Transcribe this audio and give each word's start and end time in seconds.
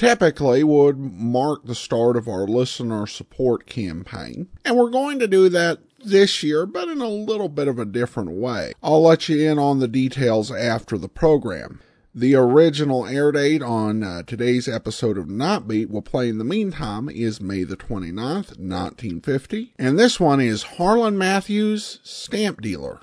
typically 0.00 0.64
would 0.64 0.96
mark 0.98 1.62
the 1.66 1.74
start 1.74 2.16
of 2.16 2.26
our 2.26 2.46
listener 2.46 3.06
support 3.06 3.66
campaign, 3.66 4.48
and 4.64 4.74
we're 4.74 4.88
going 4.88 5.18
to 5.18 5.28
do 5.28 5.50
that 5.50 5.78
this 6.02 6.42
year, 6.42 6.64
but 6.64 6.88
in 6.88 7.02
a 7.02 7.08
little 7.08 7.50
bit 7.50 7.68
of 7.68 7.78
a 7.78 7.84
different 7.84 8.30
way. 8.30 8.72
I'll 8.82 9.02
let 9.02 9.28
you 9.28 9.50
in 9.50 9.58
on 9.58 9.78
the 9.78 9.86
details 9.86 10.50
after 10.50 10.96
the 10.96 11.10
program. 11.10 11.80
The 12.14 12.34
original 12.34 13.04
air 13.04 13.30
date 13.30 13.60
on 13.60 14.02
uh, 14.02 14.22
today's 14.22 14.66
episode 14.66 15.18
of 15.18 15.26
Nightbeat 15.26 15.90
will 15.90 16.00
play 16.00 16.30
in 16.30 16.38
the 16.38 16.44
meantime 16.44 17.10
is 17.10 17.42
May 17.42 17.64
the 17.64 17.76
29th, 17.76 18.56
1950, 18.56 19.74
and 19.78 19.98
this 19.98 20.18
one 20.18 20.40
is 20.40 20.62
Harlan 20.62 21.18
Matthews, 21.18 22.00
Stamp 22.02 22.62
Dealer. 22.62 23.00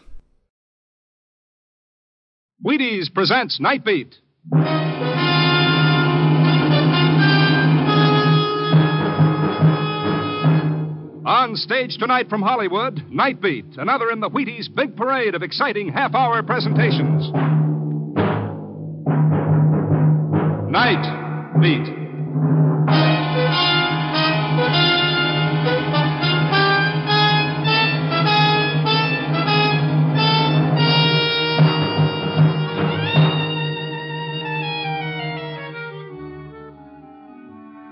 Wheaties 2.65 3.13
presents 3.13 3.59
Nightbeat. 3.61 4.15
On 11.27 11.57
stage 11.57 11.97
tonight 11.97 12.29
from 12.29 12.41
Hollywood, 12.41 13.03
Nightbeat, 13.11 13.77
another 13.77 14.11
in 14.11 14.21
the 14.21 14.29
Wheaties 14.29 14.73
big 14.73 14.95
parade 14.95 15.35
of 15.35 15.43
exciting 15.43 15.89
half 15.89 16.15
hour 16.15 16.41
presentations. 16.41 17.29
Night 20.71 21.03
Beat. 21.61 21.85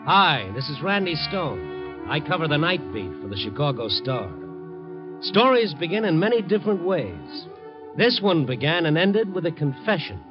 Hi, 0.05 0.49
this 0.55 0.69
is 0.69 0.81
Randy 0.81 1.15
Stone. 1.15 1.74
I 2.07 2.19
cover 2.19 2.47
the 2.47 2.57
night 2.57 2.81
beat 2.93 3.11
for 3.21 3.27
the 3.27 3.37
Chicago 3.37 3.87
Star. 3.89 4.31
Stories 5.21 5.73
begin 5.73 6.05
in 6.05 6.19
many 6.19 6.41
different 6.41 6.83
ways. 6.83 7.47
This 7.97 8.19
one 8.21 8.45
began 8.45 8.85
and 8.85 8.97
ended 8.97 9.33
with 9.33 9.45
a 9.45 9.51
confession 9.51 10.21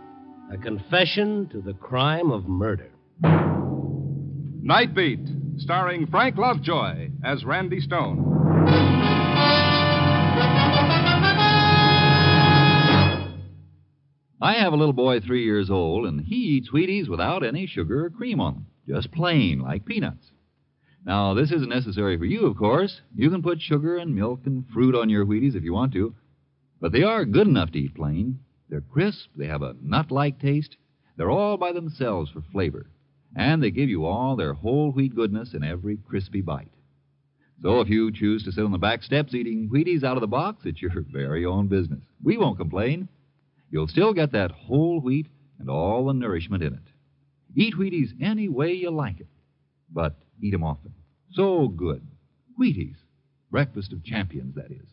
a 0.52 0.58
confession 0.58 1.48
to 1.50 1.61
the 1.61 1.72
crime 1.72 2.30
of 2.30 2.46
murder. 2.46 2.90
Nightbeat, 4.62 5.61
starring 5.61 6.07
Frank 6.07 6.36
Lovejoy 6.36 7.11
as 7.24 7.45
Randy 7.45 7.80
Stone. 7.80 8.23
I 14.41 14.55
have 14.58 14.73
a 14.73 14.77
little 14.77 14.92
boy 14.92 15.20
three 15.20 15.45
years 15.45 15.70
old, 15.70 16.06
and 16.06 16.20
he 16.20 16.36
eats 16.36 16.70
Wheaties 16.70 17.08
without 17.08 17.45
any 17.45 17.67
sugar 17.67 18.05
or 18.05 18.11
cream 18.11 18.41
on 18.41 18.55
them, 18.55 18.67
just 18.86 19.11
plain, 19.11 19.61
like 19.61 19.86
peanuts. 19.86 20.30
Now, 21.05 21.35
this 21.35 21.53
isn't 21.53 21.69
necessary 21.69 22.17
for 22.17 22.25
you, 22.25 22.47
of 22.47 22.57
course. 22.57 23.03
You 23.15 23.31
can 23.31 23.42
put 23.42 23.61
sugar 23.61 23.98
and 23.98 24.15
milk 24.15 24.41
and 24.47 24.65
fruit 24.73 24.95
on 24.95 25.11
your 25.11 25.27
Wheaties 25.27 25.55
if 25.55 25.63
you 25.63 25.75
want 25.75 25.92
to, 25.92 26.15
but 26.81 26.92
they 26.92 27.03
are 27.03 27.27
good 27.27 27.47
enough 27.47 27.73
to 27.73 27.79
eat 27.79 27.95
plain. 27.95 28.41
They're 28.70 28.81
crisp, 28.81 29.29
they 29.37 29.47
have 29.47 29.63
a 29.63 29.77
nut 29.83 30.11
like 30.11 30.41
taste, 30.41 30.77
they're 31.17 31.31
all 31.31 31.59
by 31.59 31.73
themselves 31.73 32.31
for 32.31 32.41
flavor, 32.53 32.87
and 33.37 33.63
they 33.63 33.70
give 33.70 33.91
you 33.91 34.07
all 34.07 34.35
their 34.35 34.55
whole 34.55 34.92
wheat 34.92 35.15
goodness 35.15 35.53
in 35.53 35.63
every 35.63 35.98
crispy 35.98 36.41
bite. 36.41 36.73
So 37.63 37.81
if 37.81 37.89
you 37.89 38.11
choose 38.11 38.42
to 38.45 38.53
sit 38.53 38.65
on 38.65 38.73
the 38.73 38.79
back 38.79 39.03
steps 39.03 39.35
eating 39.35 39.69
Wheaties 39.69 40.05
out 40.05 40.17
of 40.17 40.23
the 40.23 40.27
box, 40.27 40.65
it's 40.65 40.81
your 40.81 40.91
very 41.13 41.45
own 41.45 41.69
business. 41.69 42.03
We 42.23 42.39
won't 42.39 42.59
complain. 42.59 43.09
You'll 43.71 43.89
still 43.89 44.15
get 44.15 44.33
that 44.33 44.51
whole 44.51 45.01
wheat 45.01 45.27
and 45.59 45.69
all 45.69 46.07
the 46.07 46.15
nourishment 46.15 46.63
in 46.63 46.75
it. 46.75 46.83
Eat 47.55 47.75
Wheaties 47.75 48.11
any 48.21 48.48
way 48.48 48.73
you 48.73 48.91
like 48.91 49.21
it, 49.21 49.29
but 49.92 50.17
eat 50.40 50.55
'em 50.55 50.64
often. 50.64 50.92
So 51.33 51.68
good. 51.68 52.02
Wheaties. 52.61 52.96
Breakfast 53.50 53.92
of 53.92 54.02
champions, 54.05 54.55
that 54.55 54.70
is. 54.70 54.89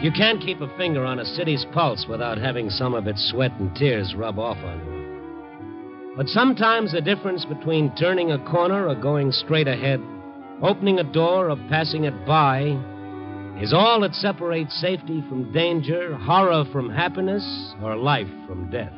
You 0.00 0.12
can't 0.12 0.40
keep 0.40 0.60
a 0.60 0.68
finger 0.76 1.04
on 1.04 1.18
a 1.18 1.24
city's 1.24 1.66
pulse 1.72 2.06
without 2.08 2.38
having 2.38 2.70
some 2.70 2.94
of 2.94 3.08
its 3.08 3.30
sweat 3.30 3.50
and 3.58 3.74
tears 3.74 4.14
rub 4.14 4.38
off 4.38 4.56
on 4.58 4.78
you. 4.78 6.14
But 6.16 6.28
sometimes 6.28 6.92
the 6.92 7.00
difference 7.00 7.44
between 7.44 7.94
turning 7.96 8.30
a 8.30 8.38
corner 8.38 8.88
or 8.88 8.94
going 8.94 9.32
straight 9.32 9.66
ahead, 9.66 10.00
opening 10.62 11.00
a 11.00 11.12
door 11.12 11.50
or 11.50 11.56
passing 11.68 12.04
it 12.04 12.14
by, 12.26 12.78
is 13.60 13.72
all 13.72 14.00
that 14.02 14.14
separates 14.14 14.80
safety 14.80 15.22
from 15.28 15.52
danger, 15.52 16.16
horror 16.16 16.64
from 16.72 16.88
happiness, 16.88 17.44
or 17.82 17.96
life 17.96 18.28
from 18.46 18.70
death. 18.70 18.92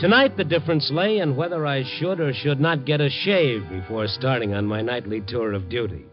Tonight, 0.00 0.36
the 0.36 0.44
difference 0.44 0.90
lay 0.92 1.18
in 1.18 1.36
whether 1.36 1.64
I 1.64 1.84
should 1.98 2.18
or 2.20 2.32
should 2.32 2.60
not 2.60 2.84
get 2.84 3.00
a 3.00 3.08
shave 3.08 3.68
before 3.68 4.06
starting 4.08 4.52
on 4.52 4.66
my 4.66 4.82
nightly 4.82 5.22
tour 5.26 5.52
of 5.52 5.68
duty. 5.68 6.06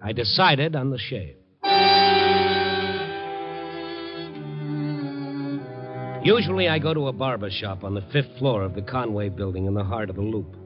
I 0.00 0.12
decided 0.12 0.74
on 0.74 0.90
the 0.90 0.98
shave. 0.98 1.36
Usually, 6.24 6.68
I 6.68 6.78
go 6.78 6.94
to 6.94 7.08
a 7.08 7.12
barber 7.12 7.50
shop 7.50 7.82
on 7.84 7.94
the 7.94 8.04
fifth 8.12 8.38
floor 8.38 8.62
of 8.62 8.74
the 8.74 8.82
Conway 8.82 9.28
building 9.28 9.66
in 9.66 9.74
the 9.74 9.84
heart 9.84 10.10
of 10.10 10.16
the 10.16 10.22
loop. 10.22 10.56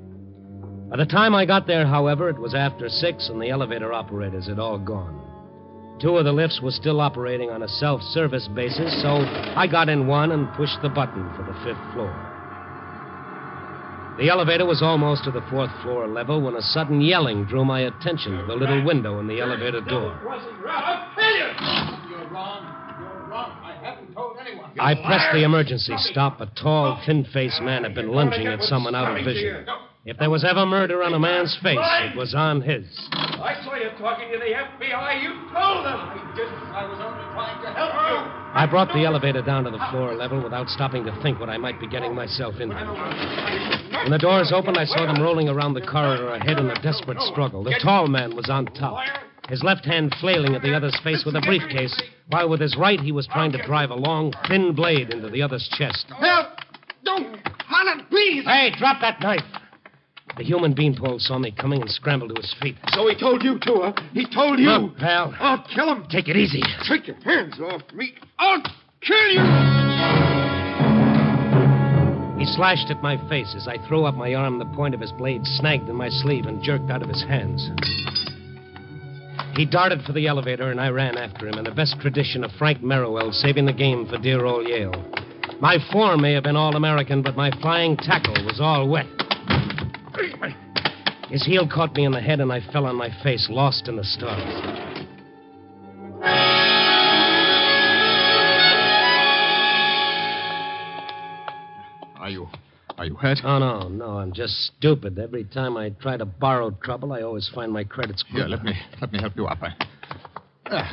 By 0.91 0.97
the 0.97 1.06
time 1.06 1.34
I 1.34 1.47
got 1.47 1.66
there, 1.66 1.86
however, 1.86 2.28
it 2.28 2.38
was 2.38 2.54
after 2.54 2.88
six 2.88 3.28
and 3.28 3.41
the 3.41 3.50
elevator 3.50 3.92
operators 3.92 4.48
had 4.48 4.59
all 4.59 4.78
gone. 4.78 5.25
Two 5.99 6.19
of 6.19 6.25
the 6.25 6.33
lifts 6.33 6.61
were 6.61 6.71
still 6.71 7.01
operating 7.01 7.51
on 7.51 7.62
a 7.62 7.69
self 7.69 8.03
service 8.03 8.49
basis, 8.49 9.01
so 9.01 9.17
I 9.57 9.67
got 9.67 9.89
in 9.89 10.07
one 10.07 10.31
and 10.33 10.53
pushed 10.53 10.83
the 10.83 10.91
button 10.91 11.33
for 11.34 11.43
the 11.43 11.55
fifth 11.65 11.81
floor. 11.95 12.12
The 14.19 14.29
elevator 14.29 14.67
was 14.67 14.83
almost 14.83 15.25
to 15.25 15.31
the 15.31 15.43
fourth 15.51 15.71
floor 15.83 16.07
level 16.07 16.41
when 16.41 16.55
a 16.55 16.62
sudden 16.62 17.01
yelling 17.01 17.45
drew 17.45 17.65
my 17.65 17.81
attention 17.81 18.39
to 18.39 18.47
the 18.47 18.55
little 18.55 18.83
window 18.84 19.21
in 19.21 19.27
the 19.27 19.41
elevator 19.41 19.81
door. 19.81 20.19
I 24.78 24.95
pressed 24.95 25.33
the 25.33 25.45
emergency 25.45 25.95
stop. 25.99 26.41
A 26.41 26.47
tall, 26.47 27.01
thin 27.04 27.25
faced 27.33 27.60
man 27.63 27.84
had 27.84 27.95
been 27.95 28.10
lunging 28.10 28.47
at 28.47 28.63
someone 28.63 28.95
out 28.95 29.19
of 29.19 29.25
vision. 29.25 29.66
If 30.06 30.18
there 30.18 30.30
was 30.30 30.44
ever 30.44 30.64
murder 30.64 31.03
on 31.03 31.14
a 31.14 31.18
man's 31.18 31.58
face, 31.64 31.82
it 31.82 32.16
was 32.16 32.32
on 32.32 32.60
his. 32.60 32.86
I 33.10 33.58
saw 33.64 33.74
you 33.74 33.91
talking 33.98 34.30
to 34.30 34.38
the 34.38 34.54
FBI. 34.54 35.20
You 35.20 35.34
told 35.50 35.82
them. 35.82 35.98
I 35.98 36.32
didn't. 36.36 36.62
I 36.70 36.86
was 36.86 37.03
only 37.03 37.26
trying 37.34 37.58
to 37.66 37.74
help 37.74 37.91
you. 37.91 38.18
I 38.54 38.68
brought 38.70 38.94
the 38.94 39.04
elevator 39.04 39.42
down 39.42 39.64
to 39.64 39.72
the 39.72 39.82
floor 39.91 40.14
level 40.14 40.41
without 40.41 40.68
stopping 40.68 41.04
to 41.06 41.22
think 41.24 41.41
what 41.41 41.50
I 41.50 41.58
might 41.58 41.80
be 41.80 41.88
getting 41.88 42.14
myself 42.14 42.54
into. 42.60 42.76
When 42.76 44.12
the 44.12 44.22
doors 44.22 44.53
opened, 44.54 44.78
I 44.78 44.84
saw 44.84 45.12
them 45.12 45.20
rolling 45.20 45.48
around 45.48 45.74
the 45.74 45.80
corridor 45.80 46.28
ahead 46.28 46.60
in 46.60 46.70
a 46.70 46.80
desperate 46.82 47.20
struggle. 47.22 47.64
The 47.64 47.74
tall 47.82 48.06
man 48.06 48.36
was 48.36 48.48
on 48.48 48.66
top, 48.78 49.03
his 49.48 49.64
left 49.64 49.84
hand 49.84 50.14
flailing 50.20 50.54
at 50.54 50.62
the 50.62 50.72
other's 50.72 50.97
face 51.03 51.24
with 51.26 51.34
a 51.34 51.41
briefcase, 51.41 52.00
while 52.28 52.48
with 52.48 52.60
his 52.60 52.76
right 52.78 53.00
he 53.00 53.10
was 53.10 53.26
trying 53.26 53.50
to 53.50 53.66
drive 53.66 53.91
a 53.91 53.97
long, 53.97 54.32
thin 54.47 54.72
blade 54.72 55.10
into 55.10 55.30
the 55.30 55.42
other's 55.42 55.68
chest. 55.76 56.06
Help! 56.16 56.47
Don't! 57.03 57.41
Harlan, 57.66 58.06
please! 58.08 58.44
Hey, 58.44 58.70
drop 58.78 59.00
that 59.00 59.20
knife! 59.20 59.42
The 60.36 60.44
human 60.44 60.74
beanpole 60.74 61.18
saw 61.18 61.38
me 61.38 61.50
coming 61.50 61.80
and 61.80 61.91
scrambled 61.91 62.34
to 62.34 62.41
his 62.41 62.54
feet. 62.60 62.77
So 62.88 63.09
he 63.09 63.18
told 63.18 63.42
you, 63.42 63.59
too, 63.59 63.80
huh? 63.83 63.94
He 64.12 64.27
told 64.27 64.59
you. 64.59 64.68
Look, 64.68 64.98
pal. 64.98 65.34
I'll 65.41 65.65
kill 65.74 65.91
him. 65.91 66.06
Take 66.10 66.28
it 66.28 66.36
easy. 66.36 66.62
Take 66.86 67.06
your 67.06 67.16
hands 67.24 67.59
off 67.59 67.80
me. 67.94 68.12
I'll 68.38 68.62
kill 69.00 69.30
you. 69.30 69.41
He 72.38 72.44
slashed 72.53 72.91
at 72.91 73.03
my 73.03 73.16
face 73.30 73.54
as 73.56 73.66
I 73.66 73.78
threw 73.88 74.04
up 74.04 74.15
my 74.15 74.34
arm. 74.34 74.59
The 74.59 74.66
point 74.77 74.94
of 74.94 75.00
his 75.00 75.12
blade 75.12 75.41
snagged 75.44 75.88
in 75.88 75.97
my 75.97 76.10
sleeve 76.10 76.44
and 76.44 76.62
jerked 76.62 76.91
out 76.91 77.03
of 77.03 77.09
his 77.09 77.22
hands. 77.22 77.71
He 79.56 79.65
darted 79.65 80.03
for 80.03 80.12
the 80.12 80.27
elevator, 80.27 80.71
and 80.71 80.78
I 80.78 80.91
ran 80.91 81.16
after 81.16 81.48
him 81.48 81.56
in 81.56 81.65
the 81.65 81.71
best 81.71 81.98
tradition 82.03 82.44
of 82.44 82.50
Frank 82.59 82.82
Merriwell 82.82 83.32
saving 83.32 83.65
the 83.65 83.72
game 83.72 84.06
for 84.06 84.18
dear 84.18 84.44
old 84.44 84.68
Yale. 84.68 85.03
My 85.62 85.78
form 85.91 86.21
may 86.21 86.34
have 86.34 86.42
been 86.42 86.56
all 86.56 86.77
American, 86.77 87.22
but 87.22 87.36
my 87.36 87.50
flying 87.62 87.97
tackle 87.97 88.44
was 88.44 88.60
all 88.60 88.86
wet. 88.86 89.06
His 91.28 91.45
heel 91.45 91.68
caught 91.68 91.95
me 91.95 92.04
in 92.04 92.13
the 92.13 92.21
head, 92.21 92.41
and 92.41 92.53
I 92.53 92.60
fell 92.72 92.86
on 92.86 92.97
my 92.97 93.10
face, 93.22 93.48
lost 93.51 93.89
in 93.89 93.97
the 93.97 94.04
stars. 94.04 94.42
Are 102.16 102.30
you 102.30 102.48
are 102.98 103.04
you 103.04 103.15
hurt? 103.15 103.39
Oh 103.45 103.59
no, 103.59 103.89
no, 103.89 104.18
I'm 104.18 104.33
just 104.33 104.72
stupid. 104.78 105.18
Every 105.18 105.45
time 105.45 105.77
I 105.77 105.91
try 105.91 106.16
to 106.16 106.24
borrow 106.24 106.71
trouble, 106.71 107.13
I 107.13 107.22
always 107.22 107.51
find 107.54 107.71
my 107.72 107.84
credits. 107.84 108.24
Yeah, 108.33 108.47
let 108.47 108.65
me 108.65 108.72
let 109.01 109.13
me 109.13 109.21
help 109.21 109.36
you 109.36 109.47
up. 109.47 109.59
I... 109.63 109.74
Uh, 110.68 110.92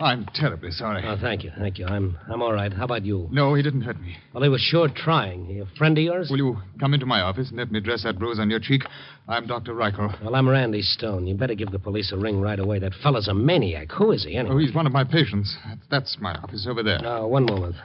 I'm 0.00 0.24
terribly 0.34 0.70
sorry. 0.70 1.04
Oh, 1.06 1.16
thank 1.20 1.44
you, 1.44 1.50
thank 1.58 1.78
you. 1.78 1.86
I'm 1.86 2.16
I'm 2.28 2.40
all 2.40 2.52
right. 2.52 2.72
How 2.72 2.84
about 2.84 3.04
you? 3.04 3.28
no, 3.30 3.52
he 3.54 3.62
didn't 3.62 3.82
hurt 3.82 4.00
me. 4.00 4.16
Well, 4.32 4.42
he 4.42 4.48
was 4.48 4.60
sure 4.62 4.88
trying. 4.88 5.44
He 5.44 5.58
a 5.58 5.66
friend 5.76 5.96
of 5.98 6.02
yours? 6.02 6.28
Will 6.30 6.38
you 6.38 6.56
come 6.78 6.94
into 6.94 7.04
my 7.04 7.20
office 7.20 7.50
and 7.50 7.58
let 7.58 7.70
me 7.70 7.80
dress 7.80 8.04
that 8.04 8.18
bruise 8.18 8.38
on 8.38 8.48
your 8.48 8.60
cheek? 8.60 8.82
I'm 9.28 9.46
Dr. 9.46 9.74
Reichel. 9.74 10.20
Well, 10.24 10.34
I'm 10.34 10.48
Randy 10.48 10.80
Stone. 10.80 11.26
You 11.26 11.34
better 11.34 11.54
give 11.54 11.70
the 11.70 11.78
police 11.78 12.12
a 12.12 12.16
ring 12.16 12.40
right 12.40 12.58
away. 12.58 12.78
That 12.78 12.94
fellow's 13.02 13.28
a 13.28 13.34
maniac. 13.34 13.88
Who 13.92 14.12
is 14.12 14.24
he, 14.24 14.36
anyway? 14.36 14.54
Oh, 14.54 14.58
he's 14.58 14.74
one 14.74 14.86
of 14.86 14.92
my 14.92 15.04
patients. 15.04 15.54
That's 15.90 16.16
my 16.20 16.32
office 16.34 16.66
over 16.68 16.82
there. 16.82 16.98
Now, 17.00 17.26
one 17.26 17.44
moment. 17.44 17.76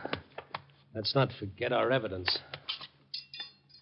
Let's 0.95 1.13
not 1.13 1.29
forget 1.37 1.73
our 1.73 1.91
evidence. 1.91 2.39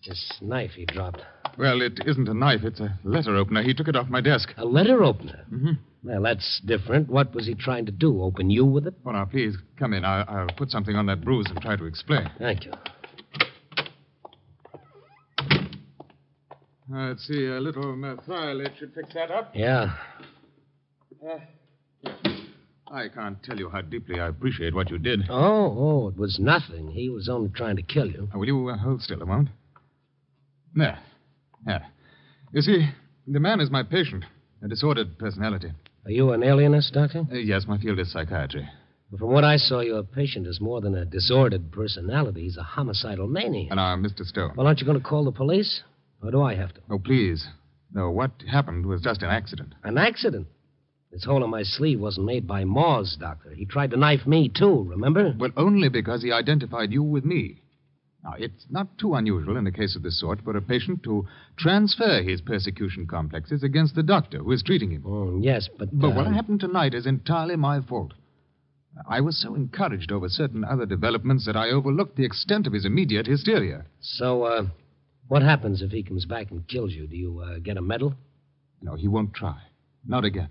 This 0.07 0.33
knife 0.41 0.71
he 0.71 0.85
dropped. 0.85 1.21
Well, 1.57 1.81
it 1.81 1.99
isn't 2.05 2.27
a 2.27 2.33
knife. 2.33 2.61
It's 2.63 2.79
a 2.79 2.97
letter 3.03 3.37
opener. 3.37 3.61
He 3.61 3.75
took 3.75 3.87
it 3.87 3.95
off 3.95 4.09
my 4.09 4.21
desk. 4.21 4.49
A 4.57 4.65
letter 4.65 5.03
opener. 5.03 5.45
Mm-hmm. 5.53 5.73
Well, 6.03 6.21
that's 6.23 6.61
different. 6.65 7.09
What 7.09 7.33
was 7.33 7.47
he 7.47 7.55
trying 7.55 7.85
to 7.85 7.91
do? 7.91 8.21
Open 8.23 8.49
you 8.49 8.65
with 8.65 8.87
it? 8.87 8.93
Oh, 9.05 9.11
now, 9.11 9.25
please, 9.25 9.55
come 9.79 9.93
in. 9.93 10.03
I, 10.03 10.23
I'll 10.23 10.55
put 10.57 10.69
something 10.69 10.95
on 10.95 11.05
that 11.05 11.21
bruise 11.23 11.45
and 11.49 11.61
try 11.61 11.77
to 11.77 11.85
explain. 11.85 12.29
Thank 12.37 12.65
you. 12.65 12.73
Uh, 16.93 17.07
let's 17.07 17.25
see, 17.25 17.45
a 17.45 17.59
little 17.59 17.95
Merthiolate 17.95 18.77
should 18.77 18.93
fix 18.93 19.13
that 19.13 19.31
up. 19.31 19.51
Yeah. 19.55 19.95
I 22.91 23.07
can't 23.07 23.41
tell 23.41 23.57
you 23.57 23.69
how 23.69 23.81
deeply 23.81 24.19
I 24.19 24.27
appreciate 24.27 24.75
what 24.75 24.91
you 24.91 24.99
did. 24.99 25.21
Oh, 25.29 25.33
oh, 25.35 26.09
it 26.09 26.17
was 26.17 26.37
nothing. 26.39 26.91
He 26.91 27.09
was 27.09 27.29
only 27.29 27.49
trying 27.49 27.77
to 27.77 27.81
kill 27.81 28.07
you. 28.07 28.27
Uh, 28.35 28.37
will 28.37 28.45
you 28.45 28.67
uh, 28.67 28.77
hold 28.77 29.01
still 29.01 29.21
a 29.21 29.25
moment? 29.25 29.49
There. 30.75 30.99
There. 31.65 31.87
You 32.51 32.61
see, 32.61 32.89
the 33.25 33.39
man 33.39 33.61
is 33.61 33.71
my 33.71 33.83
patient, 33.83 34.25
a 34.61 34.67
disordered 34.67 35.17
personality. 35.17 35.71
Are 36.05 36.11
you 36.11 36.31
an 36.33 36.43
alienist, 36.43 36.93
Doctor? 36.93 37.25
Uh, 37.31 37.35
yes, 37.35 37.65
my 37.67 37.77
field 37.77 37.97
is 37.99 38.11
psychiatry. 38.11 38.67
From 39.17 39.31
what 39.31 39.43
I 39.43 39.57
saw, 39.57 39.79
your 39.79 40.03
patient 40.03 40.47
is 40.47 40.59
more 40.59 40.81
than 40.81 40.95
a 40.95 41.05
disordered 41.05 41.71
personality. 41.71 42.43
He's 42.43 42.57
a 42.57 42.63
homicidal 42.63 43.27
maniac. 43.27 43.71
And 43.71 43.79
I'm 43.79 44.03
Mr. 44.03 44.25
Stone. 44.25 44.53
Well, 44.57 44.67
aren't 44.67 44.79
you 44.79 44.85
going 44.85 44.99
to 44.99 45.03
call 45.03 45.23
the 45.23 45.31
police? 45.31 45.81
Or 46.21 46.31
do 46.31 46.41
I 46.41 46.55
have 46.55 46.73
to? 46.73 46.81
Oh, 46.89 46.99
please. 46.99 47.47
No, 47.93 48.09
what 48.09 48.31
happened 48.51 48.85
was 48.85 49.01
just 49.01 49.21
an 49.21 49.29
accident. 49.29 49.75
An 49.83 49.97
accident. 49.97 50.47
This 51.11 51.23
hole 51.25 51.43
in 51.43 51.49
my 51.51 51.61
sleeve 51.63 51.99
wasn't 51.99 52.25
made 52.25 52.47
by 52.47 52.63
Moz, 52.63 53.17
Doctor. 53.19 53.51
He 53.53 53.65
tried 53.65 53.91
to 53.91 53.97
knife 53.97 54.25
me, 54.25 54.49
too, 54.49 54.83
remember? 54.89 55.33
Well, 55.37 55.51
only 55.55 55.89
because 55.89 56.23
he 56.23 56.31
identified 56.31 56.91
you 56.91 57.03
with 57.03 57.23
me. 57.23 57.61
Now, 58.23 58.35
it's 58.37 58.65
not 58.69 58.97
too 58.97 59.15
unusual 59.15 59.57
in 59.57 59.67
a 59.67 59.71
case 59.71 59.97
of 59.97 60.03
this 60.03 60.19
sort 60.19 60.41
for 60.43 60.55
a 60.55 60.61
patient 60.61 61.03
to 61.03 61.27
transfer 61.57 62.21
his 62.23 62.39
persecution 62.39 63.05
complexes 63.05 63.63
against 63.63 63.95
the 63.95 64.03
doctor 64.03 64.39
who 64.39 64.51
is 64.53 64.63
treating 64.63 64.91
him. 64.91 65.03
Oh, 65.05 65.39
yes, 65.41 65.69
but. 65.77 65.89
But 65.91 66.15
what 66.15 66.27
uh, 66.27 66.31
happened 66.31 66.61
tonight 66.61 66.93
is 66.93 67.05
entirely 67.05 67.57
my 67.57 67.81
fault. 67.81 68.13
I 69.09 69.21
was 69.21 69.41
so 69.41 69.55
encouraged 69.55 70.11
over 70.11 70.29
certain 70.29 70.63
other 70.63 70.85
developments 70.85 71.45
that 71.47 71.57
I 71.57 71.71
overlooked 71.71 72.15
the 72.15 72.25
extent 72.25 72.67
of 72.67 72.73
his 72.73 72.85
immediate 72.85 73.27
hysteria. 73.27 73.85
So, 73.99 74.43
uh, 74.43 74.63
what 75.27 75.41
happens 75.41 75.81
if 75.81 75.91
he 75.91 76.03
comes 76.03 76.25
back 76.25 76.51
and 76.51 76.65
kills 76.67 76.93
you? 76.93 77.07
Do 77.07 77.15
you 77.15 77.39
uh, 77.39 77.59
get 77.59 77.77
a 77.77 77.81
medal? 77.81 78.13
No, 78.81 78.95
he 78.95 79.07
won't 79.07 79.33
try. 79.33 79.59
Not 80.05 80.23
again. 80.23 80.49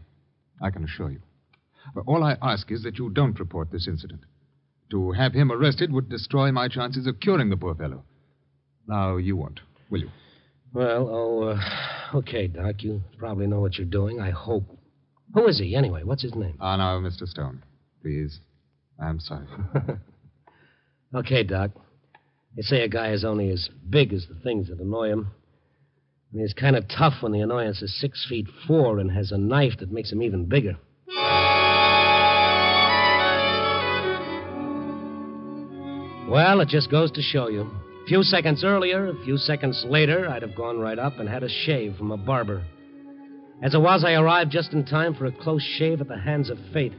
I 0.61 0.71
can 0.71 0.85
assure 0.85 1.11
you. 1.11 1.21
But 1.95 2.05
all 2.07 2.23
I 2.23 2.37
ask 2.43 2.71
is 2.71 2.83
that 2.83 2.99
you 2.99 3.11
don't 3.11 3.39
report 3.39 3.71
this 3.71 3.89
incident. 3.89 4.23
To 4.93 5.13
have 5.13 5.33
him 5.33 5.51
arrested 5.51 5.91
would 5.91 6.11
destroy 6.11 6.53
my 6.53 6.69
chances 6.69 7.07
of 7.07 7.19
curing 7.19 7.49
the 7.49 7.57
poor 7.57 7.75
fellow. 7.75 8.05
Now, 8.87 9.17
you 9.17 9.37
won't, 9.37 9.61
will 9.89 10.01
you? 10.01 10.11
Well, 10.75 11.09
oh, 11.11 11.43
uh, 11.49 12.17
okay, 12.19 12.47
Doc. 12.47 12.83
You 12.83 13.03
probably 13.17 13.47
know 13.47 13.61
what 13.61 13.79
you're 13.79 13.87
doing. 13.87 14.21
I 14.21 14.31
hope. 14.31 14.65
Who 15.33 15.47
is 15.49 15.59
he, 15.59 15.75
anyway? 15.75 16.03
What's 16.05 16.23
his 16.23 16.35
name? 16.35 16.59
Ah, 16.61 16.77
now, 16.77 17.01
Mr. 17.01 17.27
Stone, 17.27 17.63
please. 18.03 18.39
I'm 19.01 19.19
sorry. 19.19 19.47
Okay, 21.15 21.43
Doc. 21.43 21.73
They 22.57 22.63
say 22.63 22.85
a 22.85 22.89
guy 22.89 23.13
is 23.13 23.23
only 23.23 23.51
as 23.51 23.69
big 23.91 24.15
as 24.15 24.27
the 24.29 24.35
things 24.35 24.69
that 24.69 24.81
annoy 24.81 25.11
him. 25.11 25.31
And 26.33 26.41
he's 26.41 26.55
kind 26.55 26.75
of 26.75 26.89
tough 26.89 27.23
when 27.23 27.33
the 27.33 27.41
annoyance 27.41 27.83
is 27.83 28.01
six 28.01 28.25
feet 28.27 28.47
four 28.67 28.99
and 28.99 29.11
has 29.11 29.31
a 29.31 29.37
knife 29.37 29.75
that 29.81 29.93
makes 29.93 30.11
him 30.11 30.23
even 30.23 30.47
bigger. 30.47 30.79
Well, 36.33 36.63
it 36.63 36.69
just 36.69 36.91
goes 36.91 37.11
to 37.13 37.21
show 37.21 37.49
you. 37.49 37.71
A 38.05 38.07
few 38.07 38.23
seconds 38.23 38.65
earlier, 38.65 39.09
a 39.09 39.23
few 39.23 39.37
seconds 39.37 39.85
later, 39.87 40.31
I'd 40.31 40.41
have 40.41 40.57
gone 40.57 40.79
right 40.79 40.99
up 40.99 41.19
and 41.19 41.29
had 41.29 41.43
a 41.43 41.49
shave 41.51 41.95
from 41.99 42.11
a 42.11 42.17
barber. 42.17 42.65
As 43.63 43.75
it 43.75 43.81
was, 43.83 44.03
I 44.03 44.15
arrived 44.15 44.51
just 44.51 44.73
in 44.73 44.87
time 44.87 45.15
for 45.15 45.27
a 45.27 45.31
close 45.31 45.63
shave 45.77 46.01
at 46.01 46.09
the 46.09 46.17
hands 46.17 46.49
of 46.49 46.57
fate. 46.73 46.95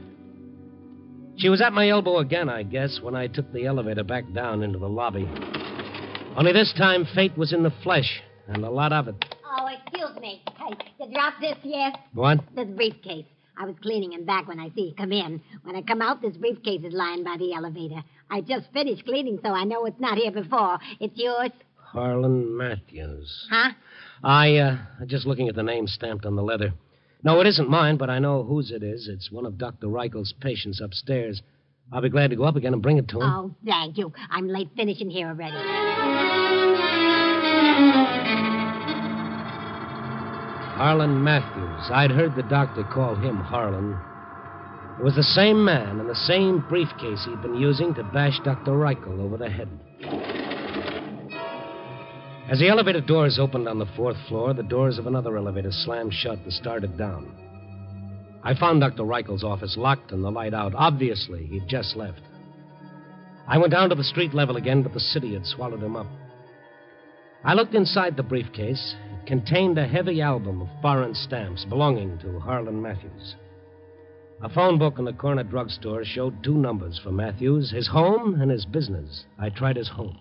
She 1.36 1.48
was 1.48 1.60
at 1.60 1.72
my 1.72 1.88
elbow 1.88 2.18
again, 2.18 2.48
I 2.48 2.62
guess, 2.62 3.00
when 3.02 3.16
I 3.16 3.26
took 3.26 3.52
the 3.52 3.66
elevator 3.66 4.04
back 4.04 4.32
down 4.32 4.62
into 4.62 4.78
the 4.78 4.88
lobby. 4.88 5.28
Only 6.36 6.52
this 6.52 6.72
time, 6.78 7.04
fate 7.12 7.36
was 7.36 7.52
in 7.52 7.64
the 7.64 7.72
flesh, 7.82 8.22
and 8.46 8.64
a 8.64 8.70
lot 8.70 8.92
of 8.92 9.08
it. 9.08 9.16
Oh, 9.44 9.66
excuse 9.66 10.16
me. 10.20 10.44
Hey, 10.56 10.76
you 11.00 11.12
dropped 11.12 11.40
this 11.40 11.58
yet? 11.64 11.98
What? 12.12 12.38
This 12.54 12.68
briefcase. 12.68 13.26
I 13.56 13.66
was 13.66 13.74
cleaning 13.82 14.12
him 14.12 14.24
back 14.24 14.46
when 14.46 14.60
I 14.60 14.68
see 14.70 14.88
you 14.88 14.94
come 14.94 15.12
in. 15.12 15.40
When 15.64 15.74
I 15.74 15.82
come 15.82 16.02
out, 16.02 16.22
this 16.22 16.36
briefcase 16.36 16.82
is 16.84 16.92
lying 16.92 17.24
by 17.24 17.36
the 17.36 17.52
elevator. 17.52 18.02
I 18.30 18.40
just 18.40 18.72
finished 18.72 19.04
cleaning, 19.04 19.38
so 19.42 19.50
I 19.50 19.64
know 19.64 19.84
it's 19.86 20.00
not 20.00 20.18
here 20.18 20.32
before. 20.32 20.78
It's 21.00 21.16
yours? 21.16 21.50
Harlan 21.76 22.56
Matthews. 22.56 23.46
Huh? 23.50 23.72
I, 24.22 24.56
uh, 24.56 24.78
just 25.06 25.26
looking 25.26 25.48
at 25.48 25.54
the 25.54 25.62
name 25.62 25.86
stamped 25.86 26.26
on 26.26 26.34
the 26.34 26.42
leather. 26.42 26.72
No, 27.22 27.40
it 27.40 27.46
isn't 27.46 27.68
mine, 27.70 27.96
but 27.96 28.10
I 28.10 28.18
know 28.18 28.42
whose 28.42 28.70
it 28.70 28.82
is. 28.82 29.08
It's 29.08 29.30
one 29.30 29.46
of 29.46 29.56
Dr. 29.56 29.88
Reichel's 29.88 30.34
patients 30.40 30.80
upstairs. 30.80 31.42
I'll 31.92 32.02
be 32.02 32.08
glad 32.08 32.30
to 32.30 32.36
go 32.36 32.44
up 32.44 32.56
again 32.56 32.72
and 32.72 32.82
bring 32.82 32.98
it 32.98 33.08
to 33.08 33.16
him. 33.16 33.22
Oh, 33.22 33.54
thank 33.64 33.96
you. 33.98 34.12
I'm 34.30 34.48
late 34.48 34.70
finishing 34.76 35.10
here 35.10 35.28
already. 35.28 35.56
Harlan 40.74 41.22
Matthews. 41.22 41.90
I'd 41.92 42.10
heard 42.10 42.34
the 42.34 42.42
doctor 42.42 42.82
call 42.84 43.14
him 43.14 43.36
Harlan. 43.36 43.96
It 44.98 45.02
was 45.02 45.16
the 45.16 45.22
same 45.22 45.64
man 45.64 45.98
and 45.98 46.08
the 46.08 46.14
same 46.14 46.64
briefcase 46.68 47.24
he'd 47.24 47.42
been 47.42 47.56
using 47.56 47.94
to 47.94 48.04
bash 48.04 48.38
Dr. 48.44 48.72
Reichel 48.72 49.20
over 49.20 49.36
the 49.36 49.50
head. 49.50 49.68
As 52.48 52.60
the 52.60 52.68
elevator 52.68 53.00
doors 53.00 53.38
opened 53.40 53.66
on 53.66 53.78
the 53.78 53.88
fourth 53.96 54.16
floor, 54.28 54.54
the 54.54 54.62
doors 54.62 54.98
of 54.98 55.06
another 55.06 55.36
elevator 55.36 55.72
slammed 55.72 56.14
shut 56.14 56.38
and 56.38 56.52
started 56.52 56.96
down. 56.96 57.34
I 58.44 58.54
found 58.54 58.82
Dr. 58.82 59.02
Reichel's 59.02 59.42
office 59.42 59.76
locked 59.76 60.12
and 60.12 60.22
the 60.22 60.30
light 60.30 60.54
out. 60.54 60.74
Obviously, 60.76 61.46
he'd 61.46 61.66
just 61.66 61.96
left. 61.96 62.20
I 63.48 63.58
went 63.58 63.72
down 63.72 63.88
to 63.88 63.94
the 63.94 64.04
street 64.04 64.32
level 64.32 64.56
again, 64.56 64.82
but 64.82 64.92
the 64.92 65.00
city 65.00 65.32
had 65.32 65.44
swallowed 65.44 65.82
him 65.82 65.96
up. 65.96 66.06
I 67.42 67.54
looked 67.54 67.74
inside 67.74 68.16
the 68.16 68.22
briefcase. 68.22 68.94
It 69.10 69.26
contained 69.26 69.76
a 69.76 69.88
heavy 69.88 70.20
album 70.20 70.62
of 70.62 70.68
foreign 70.80 71.14
stamps 71.14 71.64
belonging 71.64 72.18
to 72.18 72.38
Harlan 72.38 72.80
Matthews. 72.80 73.34
A 74.42 74.48
phone 74.48 74.78
book 74.78 74.98
in 74.98 75.04
the 75.06 75.12
corner 75.12 75.42
drugstore 75.42 76.04
showed 76.04 76.42
two 76.44 76.54
numbers 76.54 77.00
for 77.02 77.10
Matthews 77.10 77.70
his 77.70 77.88
home 77.88 78.40
and 78.40 78.50
his 78.50 78.66
business. 78.66 79.24
I 79.38 79.48
tried 79.48 79.76
his 79.76 79.88
home. 79.88 80.18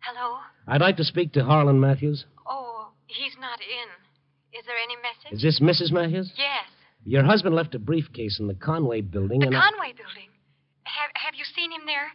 Hello? 0.00 0.38
I'd 0.66 0.80
like 0.80 0.96
to 0.96 1.04
speak 1.04 1.32
to 1.32 1.44
Harlan 1.44 1.80
Matthews. 1.80 2.24
Oh, 2.48 2.88
he's 3.06 3.34
not 3.40 3.58
in. 3.60 4.58
Is 4.58 4.64
there 4.66 4.76
any 4.82 4.96
message? 4.96 5.32
Is 5.36 5.42
this 5.42 5.60
Mrs. 5.60 5.92
Matthews? 5.92 6.32
Yes. 6.38 6.64
Your 7.04 7.24
husband 7.24 7.54
left 7.54 7.74
a 7.74 7.78
briefcase 7.78 8.40
in 8.40 8.46
the 8.46 8.54
Conway 8.54 9.00
building 9.02 9.40
The 9.40 9.46
and 9.48 9.56
I- 9.56 9.60
Conway 9.70 9.92
building. 9.92 10.30
Have, 10.84 11.10
have 11.14 11.34
you 11.34 11.44
seen 11.44 11.70
him 11.72 11.82
there? 11.86 12.06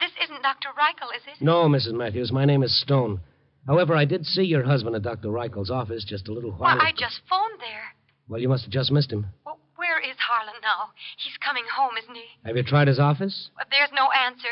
This 0.00 0.10
isn't 0.24 0.42
Dr. 0.42 0.68
Reichel, 0.76 1.14
is 1.16 1.22
it? 1.28 1.44
No, 1.44 1.66
Mrs. 1.68 1.92
Matthews. 1.94 2.32
My 2.32 2.44
name 2.44 2.62
is 2.62 2.78
Stone. 2.82 3.20
However, 3.66 3.96
I 3.96 4.04
did 4.04 4.26
see 4.26 4.42
your 4.44 4.62
husband 4.64 4.94
at 4.96 5.02
Dr. 5.02 5.28
Reichel's 5.28 5.70
office 5.70 6.04
just 6.04 6.28
a 6.28 6.32
little 6.32 6.50
while 6.52 6.76
Why, 6.76 6.84
I 6.86 6.88
ago. 6.90 6.98
just 7.00 7.20
phoned 7.28 7.60
there. 7.60 7.94
Well, 8.28 8.40
you 8.40 8.48
must 8.48 8.64
have 8.64 8.72
just 8.72 8.92
missed 8.92 9.10
him. 9.12 9.26
Well, 9.44 9.58
where 9.76 9.98
is 10.00 10.16
Harlan 10.18 10.60
now? 10.62 10.92
He's 11.16 11.36
coming 11.38 11.64
home, 11.74 11.96
isn't 12.00 12.14
he? 12.14 12.24
Have 12.44 12.56
you 12.56 12.62
tried 12.62 12.88
his 12.88 12.98
office? 12.98 13.50
But 13.56 13.68
there's 13.70 13.92
no 13.92 14.08
answer. 14.12 14.48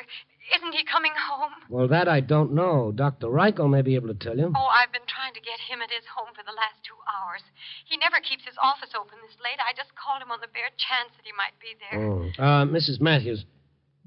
Isn't 0.57 0.73
he 0.75 0.85
coming 0.85 1.13
home? 1.17 1.53
Well, 1.71 1.89
that 1.89 2.09
I 2.09 2.21
don't 2.21 2.53
know. 2.53 2.91
Dr. 2.93 3.29
Reichel 3.29 3.71
may 3.71 3.81
be 3.81 3.95
able 3.95 4.09
to 4.09 4.15
tell 4.19 4.37
you. 4.37 4.53
Oh, 4.55 4.69
I've 4.75 4.93
been 4.93 5.07
trying 5.07 5.33
to 5.35 5.41
get 5.41 5.61
him 5.61 5.81
at 5.81 5.89
his 5.91 6.05
home 6.17 6.35
for 6.35 6.43
the 6.45 6.53
last 6.53 6.83
two 6.85 6.99
hours. 7.09 7.41
He 7.89 7.97
never 7.97 8.17
keeps 8.21 8.45
his 8.45 8.57
office 8.61 8.91
open 8.93 9.17
this 9.23 9.37
late. 9.41 9.61
I 9.63 9.73
just 9.73 9.95
called 9.95 10.21
him 10.21 10.33
on 10.33 10.41
the 10.43 10.53
bare 10.53 10.73
chance 10.77 11.15
that 11.17 11.25
he 11.25 11.33
might 11.33 11.57
be 11.63 11.73
there. 11.79 11.97
Oh. 12.01 12.29
Uh, 12.37 12.65
Mrs. 12.69 13.01
Matthews, 13.01 13.45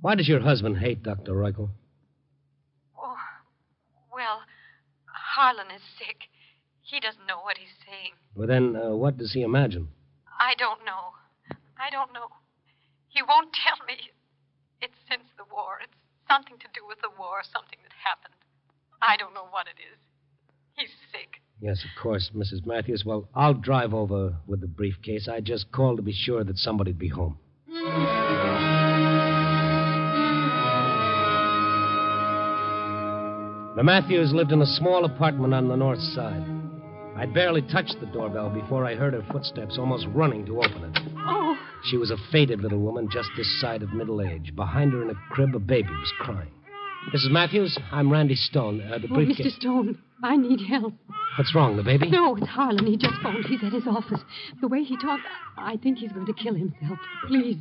why 0.01 0.13
does 0.15 0.27
your 0.27 0.41
husband 0.41 0.77
hate 0.77 1.01
Dr. 1.01 1.33
Reichel? 1.33 1.69
Oh, 2.99 3.17
well, 4.13 4.44
Harlan 5.35 5.67
is 5.75 5.83
sick. 5.99 6.31
He 6.81 6.99
doesn't 6.99 7.27
know 7.27 7.43
what 7.43 7.57
he's 7.57 7.75
saying. 7.85 8.15
Well, 8.35 8.47
then, 8.47 8.75
uh, 8.75 8.95
what 8.95 9.17
does 9.17 9.33
he 9.33 9.41
imagine? 9.41 9.89
I 10.39 10.55
don't 10.55 10.85
know. 10.85 11.11
I 11.77 11.89
don't 11.91 12.13
know. 12.13 12.27
He 13.09 13.21
won't 13.21 13.51
tell 13.51 13.85
me. 13.85 14.11
It's 14.81 14.95
since 15.09 15.27
the 15.37 15.43
war. 15.51 15.79
It's 15.83 15.93
Something 16.27 16.57
to 16.57 16.67
do 16.73 16.81
with 16.87 16.97
the 17.01 17.09
war, 17.19 17.41
something 17.43 17.77
that 17.83 17.93
happened. 18.03 18.33
I 19.01 19.15
don't 19.15 19.33
know 19.33 19.45
what 19.51 19.67
it 19.67 19.77
is. 19.79 19.99
He's 20.73 20.89
sick. 21.11 21.41
Yes, 21.61 21.83
of 21.83 22.01
course, 22.01 22.31
Mrs. 22.35 22.65
Matthews. 22.65 23.03
Well, 23.05 23.29
I'll 23.35 23.53
drive 23.53 23.93
over 23.93 24.35
with 24.47 24.61
the 24.61 24.67
briefcase. 24.67 25.27
I 25.27 25.39
just 25.41 25.71
called 25.71 25.97
to 25.97 26.03
be 26.03 26.13
sure 26.13 26.43
that 26.43 26.57
somebody'd 26.57 26.97
be 26.97 27.09
home. 27.09 27.37
The 33.75 33.83
Matthews 33.83 34.33
lived 34.33 34.51
in 34.51 34.61
a 34.61 34.65
small 34.65 35.03
apartment 35.05 35.53
on 35.53 35.67
the 35.67 35.75
north 35.75 35.99
side. 35.99 36.43
I'd 37.17 37.33
barely 37.33 37.61
touched 37.61 37.97
the 37.99 38.05
doorbell 38.07 38.49
before 38.49 38.85
I 38.85 38.95
heard 38.95 39.13
her 39.13 39.25
footsteps, 39.31 39.77
almost 39.77 40.05
running 40.13 40.45
to 40.45 40.57
open 40.59 40.83
it. 40.93 40.99
Oh, 41.17 41.57
She 41.85 41.97
was 41.97 42.11
a 42.11 42.17
faded 42.31 42.61
little 42.61 42.79
woman 42.79 43.09
just 43.11 43.29
this 43.37 43.59
side 43.61 43.83
of 43.83 43.93
middle 43.93 44.21
age. 44.21 44.53
Behind 44.55 44.93
her 44.93 45.01
in 45.01 45.09
a 45.09 45.15
crib, 45.31 45.55
a 45.55 45.59
baby 45.59 45.89
was 45.89 46.13
crying. 46.19 46.51
Mrs. 47.13 47.31
Matthews, 47.31 47.77
I'm 47.91 48.11
Randy 48.11 48.35
Stone. 48.35 48.81
Uh, 48.81 48.97
the 48.97 49.07
Oh, 49.11 49.15
briefcase. 49.15 49.45
Mr. 49.45 49.59
Stone, 49.59 49.97
I 50.23 50.35
need 50.37 50.59
help. 50.67 50.93
What's 51.37 51.53
wrong, 51.53 51.77
the 51.77 51.83
baby? 51.83 52.09
No, 52.09 52.35
it's 52.35 52.47
Harlan. 52.47 52.85
He 52.85 52.97
just 52.97 53.13
phoned. 53.21 53.45
He's 53.45 53.63
at 53.63 53.73
his 53.73 53.85
office. 53.87 54.21
The 54.61 54.67
way 54.67 54.83
he 54.83 54.97
talked, 54.97 55.21
I 55.57 55.77
think 55.77 55.99
he's 55.99 56.11
going 56.11 56.25
to 56.25 56.33
kill 56.33 56.55
himself. 56.55 56.97
Please, 57.27 57.57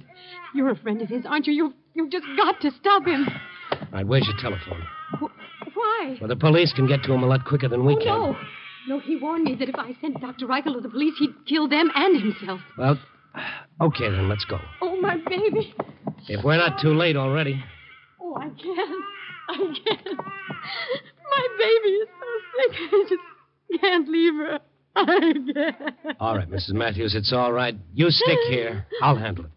you're 0.55 0.71
a 0.71 0.77
friend 0.77 1.03
of 1.03 1.09
his, 1.09 1.27
aren't 1.27 1.47
you? 1.47 1.53
You, 1.53 1.75
you've 1.95 2.11
just 2.11 2.25
got 2.37 2.61
to 2.63 2.71
stop 2.81 3.05
him. 3.05 3.27
All 3.73 3.79
right, 3.93 4.07
where's 4.07 4.27
your 4.27 4.37
telephone? 4.41 4.83
Wh- 5.97 6.09
Why? 6.11 6.19
Well, 6.21 6.29
the 6.29 6.37
police 6.37 6.73
can 6.73 6.87
get 6.87 7.03
to 7.05 7.13
him 7.13 7.23
a 7.23 7.27
lot 7.27 7.45
quicker 7.45 7.69
than 7.69 7.85
we 7.85 7.95
oh, 7.95 7.99
can. 7.99 8.07
no. 8.07 8.37
No, 8.87 8.99
he 9.01 9.17
warned 9.17 9.45
me 9.45 9.55
that 9.55 9.69
if 9.69 9.77
I 9.77 9.97
sent 10.01 10.21
Dr. 10.21 10.47
Reichel 10.47 10.75
to 10.75 10.81
the 10.81 10.91
police, 10.91 11.15
he'd 11.19 11.35
kill 11.49 11.69
them 11.69 11.91
and 11.95 12.21
himself. 12.21 12.61
Well, 12.77 12.99
okay 13.81 14.11
then, 14.11 14.29
let's 14.29 14.45
go. 14.45 14.59
Oh, 14.83 15.01
my 15.01 15.17
baby. 15.27 15.75
If 16.29 16.45
we're 16.45 16.59
not 16.59 16.81
too 16.81 16.93
late 16.93 17.17
already. 17.17 17.63
Oh, 18.21 18.37
I 18.37 18.49
can't. 18.51 19.05
I 19.49 19.57
can't. 19.57 20.19
My 20.19 21.49
baby 21.59 21.89
is 21.89 22.09
so 22.21 22.27
sick. 22.57 22.91
I 22.93 23.05
just 23.09 23.81
can't 23.81 24.09
leave 24.09 24.35
her. 24.35 24.61
I 24.97 25.33
can't. 25.55 26.17
All 26.21 26.37
right, 26.37 26.51
Mrs. 26.51 26.73
Matthews, 26.75 27.15
it's 27.15 27.33
all 27.33 27.53
right. 27.53 27.75
You 27.95 28.11
stick 28.11 28.39
here. 28.49 28.87
I'll 29.03 29.17
handle 29.17 29.47
it. 29.47 29.51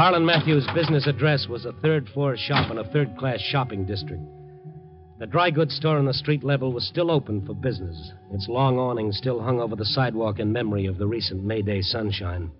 Harlan 0.00 0.24
Matthews' 0.24 0.66
business 0.74 1.06
address 1.06 1.46
was 1.46 1.66
a 1.66 1.74
third 1.82 2.08
floor 2.08 2.34
shop 2.34 2.70
in 2.70 2.78
a 2.78 2.90
third 2.90 3.18
class 3.18 3.38
shopping 3.38 3.84
district. 3.84 4.22
The 5.18 5.26
dry 5.26 5.50
goods 5.50 5.76
store 5.76 5.98
on 5.98 6.06
the 6.06 6.14
street 6.14 6.42
level 6.42 6.72
was 6.72 6.88
still 6.88 7.10
open 7.10 7.44
for 7.44 7.54
business. 7.54 8.10
Its 8.32 8.48
long 8.48 8.78
awning 8.78 9.12
still 9.12 9.42
hung 9.42 9.60
over 9.60 9.76
the 9.76 9.84
sidewalk 9.84 10.38
in 10.38 10.54
memory 10.54 10.86
of 10.86 10.96
the 10.96 11.06
recent 11.06 11.44
May 11.44 11.60
Day 11.60 11.82
sunshine. 11.82 12.50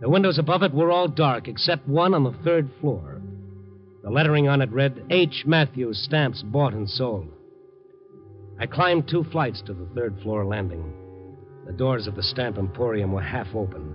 The 0.00 0.08
windows 0.08 0.38
above 0.38 0.62
it 0.62 0.72
were 0.72 0.90
all 0.90 1.06
dark 1.06 1.48
except 1.48 1.86
one 1.86 2.14
on 2.14 2.24
the 2.24 2.42
third 2.42 2.70
floor. 2.80 3.20
The 4.02 4.08
lettering 4.08 4.48
on 4.48 4.62
it 4.62 4.72
read 4.72 5.04
H. 5.10 5.44
Matthews, 5.46 6.02
stamps 6.02 6.40
bought 6.42 6.72
and 6.72 6.88
sold. 6.88 7.28
I 8.58 8.64
climbed 8.64 9.06
two 9.06 9.24
flights 9.24 9.60
to 9.66 9.74
the 9.74 9.90
third 9.94 10.18
floor 10.22 10.46
landing. 10.46 10.94
The 11.66 11.74
doors 11.74 12.06
of 12.06 12.16
the 12.16 12.22
stamp 12.22 12.56
emporium 12.56 13.12
were 13.12 13.20
half 13.20 13.54
open. 13.54 13.94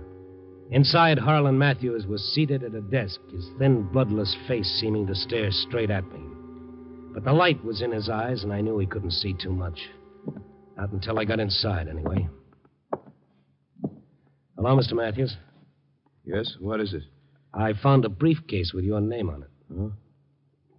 Inside, 0.70 1.18
Harlan 1.18 1.58
Matthews 1.58 2.06
was 2.06 2.22
seated 2.34 2.62
at 2.62 2.74
a 2.74 2.82
desk, 2.82 3.20
his 3.32 3.48
thin, 3.58 3.84
bloodless 3.84 4.36
face 4.46 4.68
seeming 4.80 5.06
to 5.06 5.14
stare 5.14 5.50
straight 5.50 5.90
at 5.90 6.04
me. 6.12 6.20
But 7.14 7.24
the 7.24 7.32
light 7.32 7.64
was 7.64 7.80
in 7.80 7.92
his 7.92 8.08
eyes, 8.08 8.44
and 8.44 8.52
I 8.52 8.60
knew 8.60 8.78
he 8.78 8.86
couldn't 8.86 9.12
see 9.12 9.32
too 9.34 9.52
much. 9.52 9.88
Not 10.76 10.92
until 10.92 11.18
I 11.18 11.24
got 11.24 11.40
inside, 11.40 11.88
anyway. 11.88 12.28
Hello, 14.56 14.76
Mr. 14.76 14.92
Matthews. 14.92 15.36
Yes? 16.24 16.56
What 16.60 16.80
is 16.80 16.92
it? 16.92 17.02
I 17.54 17.72
found 17.82 18.04
a 18.04 18.08
briefcase 18.10 18.72
with 18.74 18.84
your 18.84 19.00
name 19.00 19.30
on 19.30 19.42
it. 19.42 19.50
Huh? 19.74 19.88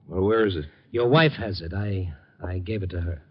Well, 0.08 0.22
where 0.22 0.46
is 0.46 0.55
it? 0.55 0.65
Your 0.91 1.08
wife 1.08 1.34
has 1.34 1.62
it. 1.62 1.74
I 1.74 2.13
I 2.43 2.60
gave 2.60 2.84
it 2.84 2.91
to 2.91 3.01
her. 3.01 3.22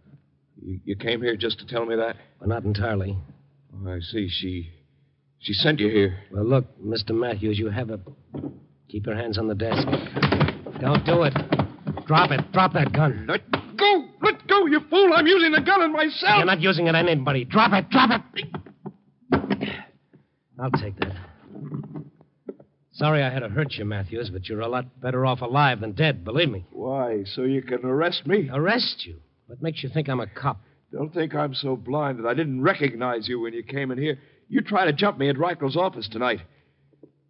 You, 0.61 0.81
you 0.85 0.97
came 0.97 1.23
here 1.23 1.37
just 1.37 1.59
to 1.61 1.67
tell 1.67 1.87
me 1.87 1.97
that? 1.97 2.17
Well, 2.41 2.49
not 2.49 2.65
entirely. 2.65 3.17
Oh, 3.75 3.91
I 3.91 4.01
see. 4.01 4.29
She. 4.29 4.71
She 5.41 5.53
sent 5.53 5.81
you 5.81 5.89
here. 5.89 6.19
Well, 6.31 6.45
look, 6.45 6.65
Mr. 6.81 7.11
Matthews, 7.11 7.59
you 7.59 7.71
have 7.71 7.91
a. 7.91 8.01
Keep 8.89 9.07
your 9.07 9.17
hands 9.17 9.39
on 9.39 9.49
the 9.49 9.55
desk. 9.55 9.87
Don't 10.81 11.05
do 11.05 11.23
it. 11.23 11.35
Drop 12.07 12.31
it. 12.31 12.53
Drop 12.53 12.73
that 12.73 12.93
gun. 12.93 13.27
Let 13.29 13.43
go! 13.77 14.05
Let 14.23 14.47
go, 14.49 14.67
you 14.67 14.81
fool! 14.91 15.13
I'm 15.15 15.27
using 15.27 15.53
the 15.53 15.61
gun 15.61 15.81
on 15.83 15.93
myself! 15.93 16.39
You're 16.39 16.47
not 16.47 16.61
using 16.61 16.87
it 16.87 16.95
on 16.95 17.09
anybody. 17.09 17.45
Drop 17.45 17.73
it. 17.73 17.89
Drop 17.91 18.23
it. 18.35 18.47
I'll 20.61 20.71
take 20.73 20.99
that. 21.01 21.15
Sorry 22.93 23.23
I 23.23 23.31
had 23.31 23.41
to 23.41 23.49
hurt 23.49 23.75
you, 23.75 23.85
Matthews, 23.85 24.31
but 24.33 24.49
you're 24.49 24.61
a 24.61 24.69
lot 24.69 25.01
better 25.01 25.25
off 25.25 25.41
alive 25.41 25.81
than 25.81 25.93
dead, 25.93 26.25
believe 26.25 26.51
me. 26.51 26.67
Why? 26.73 27.23
So 27.25 27.43
you 27.43 27.63
can 27.63 27.85
arrest 27.85 28.27
me? 28.27 28.51
Arrest 28.53 29.07
you? 29.07 29.21
What 29.47 29.63
makes 29.63 29.85
you 29.85 29.89
think 29.89 30.09
I'm 30.09 30.19
a 30.19 30.27
cop? 30.27 30.61
Don't 30.93 31.15
think 31.15 31.35
I'm 31.35 31.55
so 31.55 31.77
blind 31.77 32.19
that 32.19 32.27
I 32.27 32.35
didn't 32.35 32.61
recognize 32.61 33.29
you 33.29 33.41
when 33.41 33.53
you 33.53 33.63
came 33.63 33.93
in 33.93 33.99
here. 33.99 34.19
You 34.49 34.63
tried 34.63 34.87
to 34.87 34.93
jump 34.93 35.19
me 35.19 35.29
at 35.29 35.37
Reichel's 35.37 35.77
office 35.77 36.09
tonight. 36.09 36.41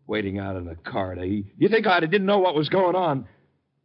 Waiting 0.06 0.38
out 0.38 0.56
in 0.56 0.64
the 0.64 0.74
corridor. 0.76 1.24
You 1.24 1.44
you 1.58 1.68
think 1.68 1.86
I 1.86 2.00
didn't 2.00 2.26
know 2.26 2.38
what 2.38 2.54
was 2.54 2.68
going 2.68 2.96
on? 2.96 3.26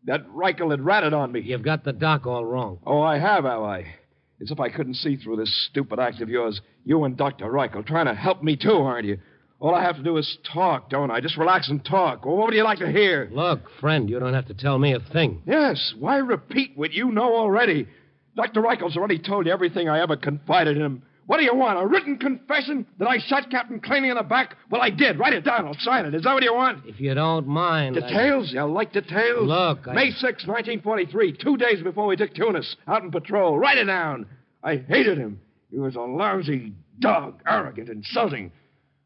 That 0.06 0.28
Reichel 0.30 0.72
had 0.72 0.82
ratted 0.82 1.14
on 1.14 1.32
me. 1.32 1.42
You've 1.42 1.64
got 1.64 1.84
the 1.84 1.94
doc 1.94 2.26
all 2.26 2.46
wrong. 2.46 2.80
Oh, 2.86 3.02
I 3.02 3.18
have, 3.18 3.46
have 3.46 3.62
I? 3.62 3.96
As 4.42 4.52
if 4.52 4.60
I 4.60 4.70
couldn't 4.70 4.96
see 4.96 5.16
through 5.16 5.38
this 5.38 5.68
stupid 5.70 6.00
act 6.00 6.22
of 6.22 6.30
yours. 6.30 6.62
You 6.86 7.04
and 7.06 7.16
Dr. 7.16 7.46
Reichel 7.46 7.86
trying 7.86 8.08
to 8.08 8.14
help 8.14 8.44
me, 8.44 8.58
too, 8.58 8.72
aren't 8.72 9.06
you? 9.06 9.18
All 9.60 9.74
I 9.74 9.82
have 9.82 9.96
to 9.96 10.04
do 10.04 10.18
is 10.18 10.38
talk, 10.52 10.90
don't 10.90 11.10
I? 11.10 11.22
Just 11.22 11.38
relax 11.38 11.70
and 11.70 11.84
talk. 11.86 12.26
Well, 12.26 12.36
what 12.36 12.48
would 12.48 12.54
you 12.54 12.66
like 12.66 12.80
to 12.80 12.92
hear? 12.92 13.30
Look, 13.32 13.62
friend, 13.80 14.10
you 14.10 14.20
don't 14.20 14.34
have 14.34 14.48
to 14.48 14.54
tell 14.54 14.78
me 14.78 14.94
a 14.94 15.00
thing. 15.00 15.42
Yes, 15.48 15.94
why 15.98 16.18
repeat 16.18 16.74
what 16.76 16.92
you 16.92 17.12
know 17.12 17.34
already? 17.38 17.88
Dr. 18.36 18.62
Reichel's 18.62 18.98
already 18.98 19.20
told 19.20 19.46
you 19.46 19.54
everything 19.54 19.88
I 19.88 20.02
ever 20.02 20.18
confided 20.18 20.76
in 20.76 20.84
him. 20.84 21.04
What 21.26 21.38
do 21.38 21.44
you 21.44 21.56
want? 21.56 21.80
A 21.80 21.88
written 21.88 22.18
confession 22.18 22.86
that 23.00 23.08
I 23.08 23.18
shot 23.18 23.50
Captain 23.50 23.80
Claney 23.80 24.10
in 24.10 24.16
the 24.16 24.24
back? 24.24 24.58
Well, 24.70 24.82
I 24.82 24.90
did. 24.90 25.18
Write 25.18 25.34
it 25.34 25.46
down. 25.46 25.66
I'll 25.66 25.78
sign 25.80 26.06
it. 26.06 26.14
Is 26.14 26.24
that 26.24 26.34
what 26.34 26.44
you 26.44 26.54
want? 26.54 26.86
If 26.86 27.00
you 27.00 27.14
don't 27.14 27.48
mind. 27.48 27.98
I- 27.98 28.02
Details? 28.02 28.52
You 28.52 28.64
like 28.66 28.92
details? 28.92 29.48
Look, 29.48 29.88
I- 29.88 29.94
May 29.94 30.12
6, 30.12 30.46
1943, 30.46 31.32
two 31.34 31.56
days 31.56 31.82
before 31.82 32.08
we 32.08 32.18
took 32.18 32.34
Tunis, 32.34 32.76
out 32.88 33.04
in 33.04 33.12
patrol. 33.12 33.58
Write 33.58 33.78
it 33.78 33.86
down. 33.86 34.26
I 34.64 34.78
hated 34.78 35.18
him. 35.18 35.40
He 35.72 35.80
was 35.80 35.96
a 35.96 36.02
lousy 36.02 36.74
dog, 37.00 37.42
arrogant, 37.48 37.90
insulting. 37.90 38.52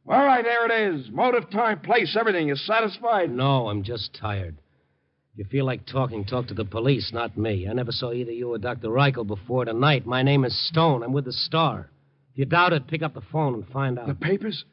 All 0.08 0.26
right, 0.26 0.44
there 0.44 0.66
it 0.66 0.94
is. 0.96 1.12
Motive, 1.12 1.50
time, 1.50 1.80
place, 1.82 2.16
everything. 2.20 2.48
You 2.48 2.56
satisfied? 2.56 3.30
No, 3.32 3.68
I'm 3.70 3.84
just 3.84 4.14
tired. 4.16 4.56
If 5.34 5.40
you 5.40 5.46
feel 5.46 5.66
like 5.66 5.86
talking, 5.86 6.26
talk 6.26 6.48
to 6.48 6.54
the 6.56 6.66
police, 6.66 7.12
not 7.14 7.38
me. 7.38 7.68
I 7.70 7.74
never 7.74 7.92
saw 7.92 8.12
either 8.12 8.32
you 8.32 8.54
or 8.54 8.58
Dr. 8.58 8.88
Reichel 8.90 9.28
before 9.28 9.66
tonight. 9.66 10.06
My 10.06 10.24
name 10.24 10.44
is 10.46 10.58
Stone. 10.68 11.04
I'm 11.04 11.14
with 11.14 11.26
the 11.26 11.32
Star. 11.34 11.90
If 12.38 12.42
you 12.42 12.46
doubt 12.46 12.72
it, 12.74 12.86
pick 12.88 13.02
up 13.02 13.16
the 13.16 13.22
phone 13.32 13.56
and 13.56 13.68
find 13.70 13.98
out. 13.98 14.06
The 14.06 14.14
papers? 14.14 14.64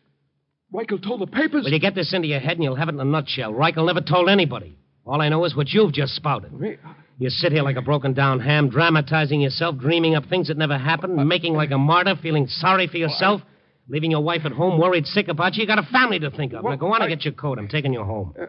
Reichel 0.70 1.02
told 1.02 1.22
the 1.22 1.26
papers? 1.26 1.62
Well, 1.64 1.72
you 1.72 1.80
get 1.80 1.94
this 1.94 2.12
into 2.12 2.28
your 2.28 2.38
head 2.38 2.58
and 2.58 2.62
you'll 2.62 2.76
have 2.76 2.90
it 2.90 2.94
in 2.94 3.00
a 3.00 3.04
nutshell? 3.06 3.54
Reichel 3.54 3.86
never 3.86 4.02
told 4.02 4.28
anybody. 4.28 4.76
All 5.06 5.22
I 5.22 5.30
know 5.30 5.42
is 5.46 5.56
what 5.56 5.68
you've 5.70 5.94
just 5.94 6.14
spouted. 6.14 6.52
Me- 6.52 6.76
You 7.18 7.30
sit 7.30 7.52
here 7.52 7.62
like 7.62 7.76
a 7.76 7.80
broken 7.80 8.12
down 8.12 8.40
ham, 8.40 8.68
dramatizing 8.68 9.40
yourself, 9.40 9.78
dreaming 9.78 10.14
up 10.14 10.26
things 10.26 10.48
that 10.48 10.58
never 10.58 10.76
happened, 10.76 11.16
making 11.26 11.54
like 11.54 11.70
a 11.70 11.78
martyr, 11.78 12.16
feeling 12.20 12.48
sorry 12.48 12.86
for 12.86 12.98
yourself, 12.98 13.40
leaving 13.88 14.10
your 14.10 14.20
wife 14.22 14.42
at 14.44 14.52
home 14.52 14.78
worried 14.78 15.06
sick 15.06 15.28
about 15.28 15.54
you. 15.54 15.62
You 15.62 15.66
got 15.66 15.78
a 15.78 15.88
family 15.90 16.18
to 16.18 16.30
think 16.30 16.52
of. 16.52 16.64
Now 16.64 16.76
go 16.76 16.92
on 16.92 17.00
and 17.00 17.08
get 17.08 17.24
your 17.24 17.32
coat. 17.32 17.58
I'm 17.58 17.68
taking 17.68 17.94
you 17.94 18.02
home. 18.04 18.34
Uh, 18.38 18.46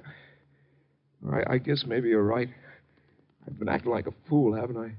I, 1.31 1.53
I 1.53 1.57
guess 1.59 1.85
maybe 1.87 2.09
you're 2.09 2.21
right. 2.21 2.49
I've 3.47 3.57
been 3.57 3.69
acting 3.69 3.91
like 3.91 4.07
a 4.07 4.13
fool, 4.27 4.53
haven't 4.55 4.75
I? 4.75 4.91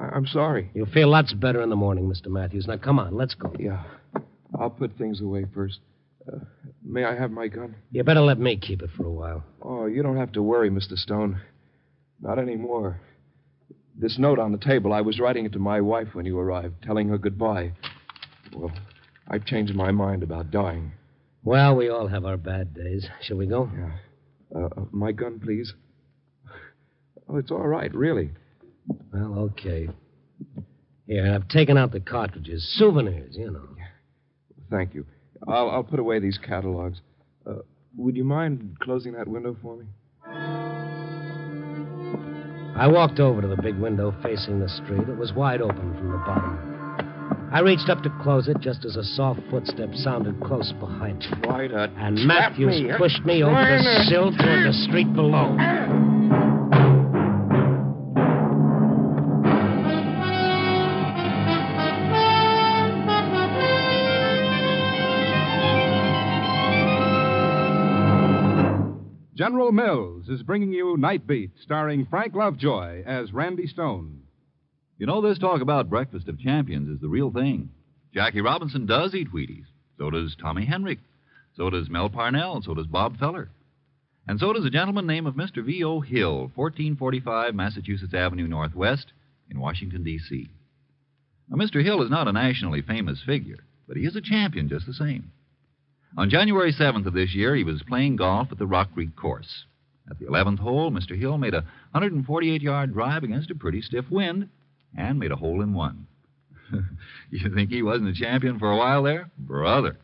I 0.00 0.04
I'm 0.04 0.26
sorry. 0.26 0.70
You'll 0.74 0.86
feel 0.86 1.08
lots 1.08 1.32
better 1.32 1.62
in 1.62 1.70
the 1.70 1.76
morning, 1.76 2.08
Mr. 2.08 2.28
Matthews. 2.28 2.66
Now 2.66 2.76
come 2.76 2.98
on, 2.98 3.16
let's 3.16 3.34
go. 3.34 3.52
Yeah. 3.58 3.82
I'll 4.58 4.70
put 4.70 4.96
things 4.96 5.20
away 5.20 5.44
first. 5.54 5.80
Uh, 6.26 6.38
may 6.84 7.04
I 7.04 7.14
have 7.14 7.30
my 7.30 7.48
gun? 7.48 7.74
You 7.90 8.02
better 8.04 8.20
let 8.20 8.38
me 8.38 8.56
keep 8.56 8.82
it 8.82 8.90
for 8.96 9.04
a 9.06 9.10
while. 9.10 9.44
Oh, 9.62 9.86
you 9.86 10.02
don't 10.02 10.16
have 10.16 10.32
to 10.32 10.42
worry, 10.42 10.70
Mr. 10.70 10.96
Stone. 10.96 11.40
Not 12.20 12.38
anymore. 12.38 13.00
This 13.96 14.18
note 14.18 14.38
on 14.38 14.52
the 14.52 14.58
table, 14.58 14.92
I 14.92 15.00
was 15.00 15.18
writing 15.18 15.44
it 15.44 15.52
to 15.52 15.58
my 15.58 15.80
wife 15.80 16.08
when 16.14 16.24
you 16.24 16.38
arrived, 16.38 16.82
telling 16.82 17.08
her 17.08 17.18
goodbye. 17.18 17.72
Well, 18.54 18.72
I've 19.28 19.44
changed 19.44 19.74
my 19.74 19.90
mind 19.90 20.22
about 20.22 20.50
dying. 20.50 20.92
Well, 21.44 21.76
we 21.76 21.88
all 21.88 22.06
have 22.08 22.24
our 22.24 22.36
bad 22.36 22.74
days. 22.74 23.06
Shall 23.22 23.36
we 23.36 23.46
go? 23.46 23.70
Yeah. 23.76 23.90
Uh, 24.54 24.66
uh, 24.66 24.84
my 24.92 25.12
gun, 25.12 25.40
please. 25.40 25.72
Oh, 27.28 27.36
it's 27.36 27.50
all 27.50 27.66
right, 27.66 27.94
really. 27.94 28.30
Well, 29.12 29.38
okay. 29.50 29.88
Here, 31.06 31.32
I've 31.34 31.48
taken 31.48 31.76
out 31.78 31.92
the 31.92 32.00
cartridges. 32.00 32.66
Souvenirs, 32.78 33.36
you 33.36 33.50
know. 33.50 33.68
Thank 34.70 34.94
you. 34.94 35.06
I'll, 35.46 35.70
I'll 35.70 35.84
put 35.84 35.98
away 35.98 36.18
these 36.20 36.38
catalogs. 36.38 37.00
Uh, 37.46 37.54
would 37.96 38.16
you 38.16 38.24
mind 38.24 38.76
closing 38.80 39.12
that 39.14 39.26
window 39.28 39.56
for 39.62 39.76
me? 39.76 39.84
I 42.76 42.86
walked 42.86 43.18
over 43.18 43.40
to 43.40 43.48
the 43.48 43.60
big 43.60 43.76
window 43.78 44.14
facing 44.22 44.60
the 44.60 44.68
street. 44.68 45.08
It 45.08 45.16
was 45.16 45.32
wide 45.32 45.60
open 45.60 45.94
from 45.96 46.12
the 46.12 46.18
bottom. 46.18 47.48
I 47.52 47.60
reached 47.60 47.88
up 47.88 48.02
to 48.02 48.10
close 48.22 48.46
it 48.46 48.58
just 48.60 48.84
as 48.84 48.96
a 48.96 49.02
soft 49.02 49.40
footstep 49.50 49.88
sounded 49.94 50.38
close 50.42 50.72
behind 50.78 51.20
me. 51.20 51.26
Try 51.42 51.66
to 51.68 51.90
And 51.96 52.24
Matthews 52.26 52.82
me. 52.82 52.90
pushed 52.98 53.24
me 53.24 53.42
over 53.42 53.54
the 53.54 54.04
sill 54.08 54.30
toward 54.36 54.66
the 54.66 54.72
street 54.86 55.12
below. 55.14 55.56
Mills 69.78 70.28
is 70.28 70.42
bringing 70.42 70.72
you 70.72 70.96
Night 70.96 71.24
Beat, 71.24 71.52
starring 71.62 72.04
Frank 72.06 72.34
Lovejoy 72.34 73.04
as 73.06 73.32
Randy 73.32 73.68
Stone. 73.68 74.22
You 74.98 75.06
know, 75.06 75.20
this 75.20 75.38
talk 75.38 75.60
about 75.60 75.88
breakfast 75.88 76.26
of 76.26 76.40
champions 76.40 76.88
is 76.88 77.00
the 77.00 77.08
real 77.08 77.30
thing. 77.30 77.70
Jackie 78.12 78.40
Robinson 78.40 78.86
does 78.86 79.14
eat 79.14 79.32
Wheaties. 79.32 79.66
So 79.96 80.10
does 80.10 80.34
Tommy 80.34 80.66
Henrich. 80.66 80.98
So 81.56 81.70
does 81.70 81.88
Mel 81.88 82.08
Parnell. 82.08 82.60
So 82.60 82.74
does 82.74 82.88
Bob 82.88 83.20
Feller. 83.20 83.50
And 84.26 84.40
so 84.40 84.52
does 84.52 84.64
a 84.64 84.70
gentleman 84.70 85.06
named 85.06 85.28
Mr. 85.28 85.64
V.O. 85.64 86.00
Hill, 86.00 86.50
1445 86.56 87.54
Massachusetts 87.54 88.14
Avenue 88.14 88.48
Northwest 88.48 89.12
in 89.48 89.60
Washington, 89.60 90.02
D.C. 90.02 90.48
Now, 91.48 91.56
Mr. 91.56 91.84
Hill 91.84 92.02
is 92.02 92.10
not 92.10 92.26
a 92.26 92.32
nationally 92.32 92.82
famous 92.82 93.22
figure, 93.24 93.60
but 93.86 93.96
he 93.96 94.06
is 94.06 94.16
a 94.16 94.20
champion 94.20 94.68
just 94.68 94.86
the 94.86 94.92
same. 94.92 95.30
On 96.16 96.30
January 96.30 96.72
7th 96.72 97.06
of 97.06 97.14
this 97.14 97.32
year, 97.32 97.54
he 97.54 97.62
was 97.62 97.84
playing 97.84 98.16
golf 98.16 98.48
at 98.50 98.58
the 98.58 98.66
Rock 98.66 98.92
Creek 98.94 99.14
course. 99.14 99.66
At 100.10 100.18
the 100.18 100.26
11th 100.26 100.58
hole, 100.58 100.90
Mr. 100.90 101.18
Hill 101.18 101.36
made 101.36 101.54
a 101.54 101.64
148 101.92 102.62
yard 102.62 102.92
drive 102.92 103.24
against 103.24 103.50
a 103.50 103.54
pretty 103.54 103.82
stiff 103.82 104.06
wind 104.10 104.48
and 104.96 105.18
made 105.18 105.32
a 105.32 105.36
hole 105.36 105.60
in 105.60 105.74
one. 105.74 106.06
you 107.30 107.54
think 107.54 107.70
he 107.70 107.82
wasn't 107.82 108.08
a 108.08 108.14
champion 108.14 108.58
for 108.58 108.70
a 108.70 108.76
while 108.76 109.02
there? 109.02 109.30
Brother. 109.38 109.98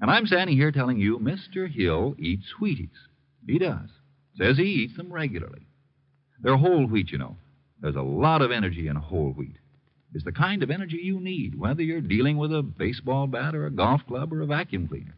And 0.00 0.10
I'm 0.10 0.26
standing 0.26 0.56
here 0.56 0.72
telling 0.72 0.98
you 0.98 1.18
Mr. 1.18 1.70
Hill 1.70 2.14
eats 2.18 2.46
Wheaties. 2.60 2.88
He 3.46 3.58
does. 3.58 3.88
Says 4.36 4.56
he 4.56 4.64
eats 4.64 4.96
them 4.96 5.12
regularly. 5.12 5.66
They're 6.40 6.56
whole 6.56 6.86
wheat, 6.86 7.12
you 7.12 7.18
know. 7.18 7.36
There's 7.80 7.96
a 7.96 8.02
lot 8.02 8.42
of 8.42 8.50
energy 8.50 8.88
in 8.88 8.96
whole 8.96 9.32
wheat. 9.32 9.56
It's 10.14 10.24
the 10.24 10.32
kind 10.32 10.62
of 10.62 10.70
energy 10.70 11.00
you 11.02 11.20
need, 11.20 11.58
whether 11.58 11.82
you're 11.82 12.00
dealing 12.00 12.36
with 12.36 12.52
a 12.52 12.62
baseball 12.62 13.26
bat 13.26 13.54
or 13.54 13.66
a 13.66 13.70
golf 13.70 14.00
club 14.06 14.32
or 14.32 14.42
a 14.42 14.46
vacuum 14.46 14.88
cleaner. 14.88 15.14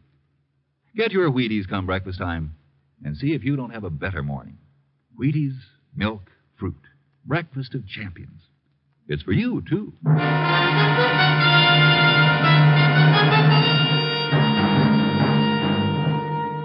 Get 0.95 1.11
your 1.11 1.29
Wheaties 1.31 1.69
come 1.69 1.85
breakfast 1.85 2.19
time 2.19 2.55
and 3.03 3.15
see 3.15 3.33
if 3.33 3.43
you 3.43 3.55
don't 3.55 3.71
have 3.71 3.83
a 3.83 3.89
better 3.89 4.23
morning. 4.23 4.57
Wheaties, 5.19 5.57
milk, 5.95 6.29
fruit. 6.59 6.75
Breakfast 7.25 7.75
of 7.75 7.87
champions. 7.87 8.41
It's 9.07 9.23
for 9.23 9.31
you, 9.31 9.63
too. 9.69 9.93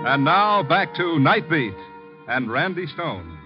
And 0.05 0.25
now 0.25 0.62
back 0.62 0.95
to 0.97 1.03
Nightbeat 1.03 1.77
and 2.29 2.51
Randy 2.51 2.87
Stone. 2.87 3.38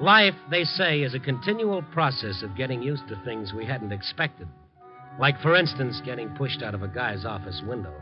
Life, 0.00 0.34
they 0.50 0.64
say, 0.64 1.00
is 1.00 1.14
a 1.14 1.18
continual 1.18 1.82
process 1.92 2.42
of 2.42 2.56
getting 2.56 2.82
used 2.82 3.06
to 3.08 3.20
things 3.24 3.52
we 3.52 3.66
hadn't 3.66 3.92
expected. 3.92 4.48
Like, 5.18 5.40
for 5.42 5.56
instance, 5.56 6.00
getting 6.04 6.28
pushed 6.36 6.62
out 6.62 6.74
of 6.74 6.82
a 6.82 6.88
guy's 6.88 7.24
office 7.24 7.60
window. 7.66 7.92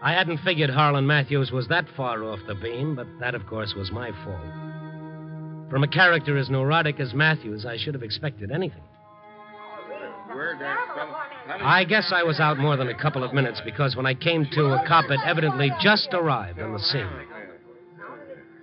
I 0.00 0.12
hadn't 0.12 0.38
figured 0.38 0.70
Harlan 0.70 1.06
Matthews 1.06 1.50
was 1.50 1.66
that 1.68 1.86
far 1.96 2.22
off 2.24 2.38
the 2.46 2.54
beam, 2.54 2.94
but 2.94 3.06
that, 3.18 3.34
of 3.34 3.46
course, 3.46 3.74
was 3.76 3.90
my 3.90 4.10
fault. 4.24 5.70
From 5.70 5.82
a 5.82 5.88
character 5.88 6.38
as 6.38 6.48
neurotic 6.48 7.00
as 7.00 7.12
Matthews, 7.14 7.66
I 7.66 7.76
should 7.76 7.94
have 7.94 8.02
expected 8.02 8.50
anything. 8.50 8.82
I 11.60 11.84
guess 11.88 12.12
I 12.14 12.22
was 12.22 12.38
out 12.38 12.58
more 12.58 12.76
than 12.76 12.88
a 12.88 13.02
couple 13.02 13.24
of 13.24 13.34
minutes 13.34 13.60
because 13.64 13.96
when 13.96 14.06
I 14.06 14.14
came 14.14 14.46
to, 14.52 14.66
a 14.66 14.84
cop 14.86 15.06
had 15.06 15.18
evidently 15.26 15.72
just 15.80 16.08
arrived 16.12 16.60
on 16.60 16.72
the 16.72 16.78
scene. 16.78 17.08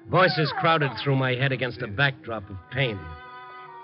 Voices 0.10 0.54
crowded 0.60 0.92
through 1.04 1.16
my 1.16 1.32
head 1.34 1.52
against 1.52 1.82
a 1.82 1.88
backdrop 1.88 2.50
of 2.50 2.58
pain. 2.72 3.00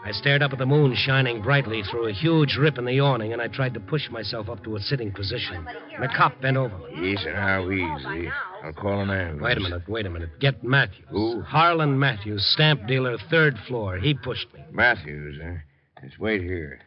I 0.03 0.11
stared 0.11 0.41
up 0.41 0.51
at 0.51 0.57
the 0.57 0.65
moon 0.65 0.95
shining 0.95 1.43
brightly 1.43 1.83
through 1.83 2.07
a 2.07 2.11
huge 2.11 2.57
rip 2.57 2.79
in 2.79 2.85
the 2.85 2.99
awning, 2.99 3.33
and 3.33 3.41
I 3.41 3.47
tried 3.47 3.75
to 3.75 3.79
push 3.79 4.09
myself 4.09 4.49
up 4.49 4.63
to 4.63 4.75
a 4.75 4.79
sitting 4.79 5.11
position. 5.11 5.65
The 5.99 6.07
cop 6.07 6.41
bent 6.41 6.57
over 6.57 6.75
me. 6.75 7.11
Easy 7.11 7.25
now, 7.31 7.69
easy. 7.69 8.29
I'll 8.63 8.73
call 8.73 9.01
an 9.01 9.11
ambulance. 9.11 9.41
Wait 9.43 9.57
a 9.57 9.59
minute, 9.59 9.87
wait 9.87 10.05
a 10.07 10.09
minute. 10.09 10.29
Get 10.39 10.63
Matthews. 10.63 11.05
Who? 11.09 11.41
Harlan 11.41 11.99
Matthews, 11.99 12.43
stamp 12.53 12.87
dealer, 12.87 13.17
third 13.29 13.55
floor. 13.67 13.97
He 13.97 14.15
pushed 14.15 14.51
me. 14.53 14.61
Matthews, 14.71 15.39
eh? 15.43 15.57
Just 16.03 16.19
wait 16.19 16.41
here. 16.41 16.79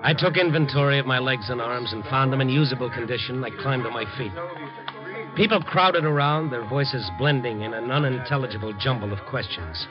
I 0.00 0.14
took 0.16 0.36
inventory 0.36 0.98
of 0.98 1.06
my 1.06 1.18
legs 1.18 1.48
and 1.48 1.60
arms 1.60 1.92
and 1.92 2.04
found 2.04 2.32
them 2.32 2.40
in 2.40 2.48
usable 2.48 2.90
condition. 2.90 3.42
I 3.42 3.50
climbed 3.62 3.84
to 3.84 3.90
my 3.90 4.04
feet. 4.16 4.32
People 5.38 5.62
crowded 5.62 6.04
around, 6.04 6.50
their 6.50 6.68
voices 6.68 7.08
blending 7.16 7.62
in 7.62 7.72
an 7.72 7.92
unintelligible 7.92 8.72
jumble 8.80 9.12
of 9.12 9.24
questions. 9.26 9.86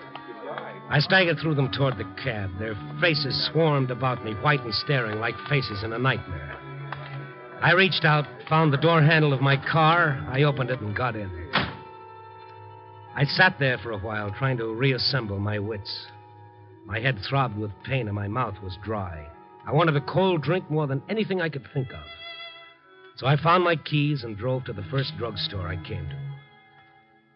I 0.89 0.99
staggered 0.99 1.37
through 1.39 1.55
them 1.55 1.71
toward 1.71 1.97
the 1.97 2.03
cab. 2.21 2.51
Their 2.59 2.75
faces 2.99 3.49
swarmed 3.49 3.89
about 3.89 4.25
me, 4.25 4.33
white 4.33 4.59
and 4.65 4.73
staring 4.73 5.21
like 5.21 5.35
faces 5.47 5.85
in 5.85 5.93
a 5.93 5.97
nightmare. 5.97 6.59
I 7.61 7.71
reached 7.71 8.03
out, 8.03 8.25
found 8.49 8.73
the 8.73 8.77
door 8.77 9.01
handle 9.01 9.31
of 9.31 9.39
my 9.39 9.55
car. 9.55 10.21
I 10.29 10.43
opened 10.43 10.69
it 10.69 10.81
and 10.81 10.93
got 10.93 11.15
in. 11.15 11.31
I 13.15 13.23
sat 13.23 13.55
there 13.57 13.77
for 13.77 13.91
a 13.91 13.99
while, 13.99 14.35
trying 14.37 14.57
to 14.57 14.73
reassemble 14.73 15.39
my 15.39 15.59
wits. 15.59 16.07
My 16.85 16.99
head 16.99 17.19
throbbed 17.19 17.57
with 17.57 17.71
pain 17.85 18.07
and 18.07 18.15
my 18.15 18.27
mouth 18.27 18.55
was 18.61 18.77
dry. 18.83 19.25
I 19.65 19.71
wanted 19.71 19.95
a 19.95 20.01
cold 20.01 20.41
drink 20.41 20.69
more 20.69 20.87
than 20.87 21.01
anything 21.07 21.39
I 21.39 21.47
could 21.47 21.65
think 21.73 21.91
of. 21.91 22.03
So 23.17 23.25
I 23.25 23.35
found 23.35 23.63
my 23.63 23.75
keys 23.75 24.23
and 24.23 24.37
drove 24.37 24.65
to 24.65 24.73
the 24.73 24.85
first 24.91 25.13
drugstore 25.17 25.67
I 25.67 25.75
came 25.77 26.07
to. 26.07 26.15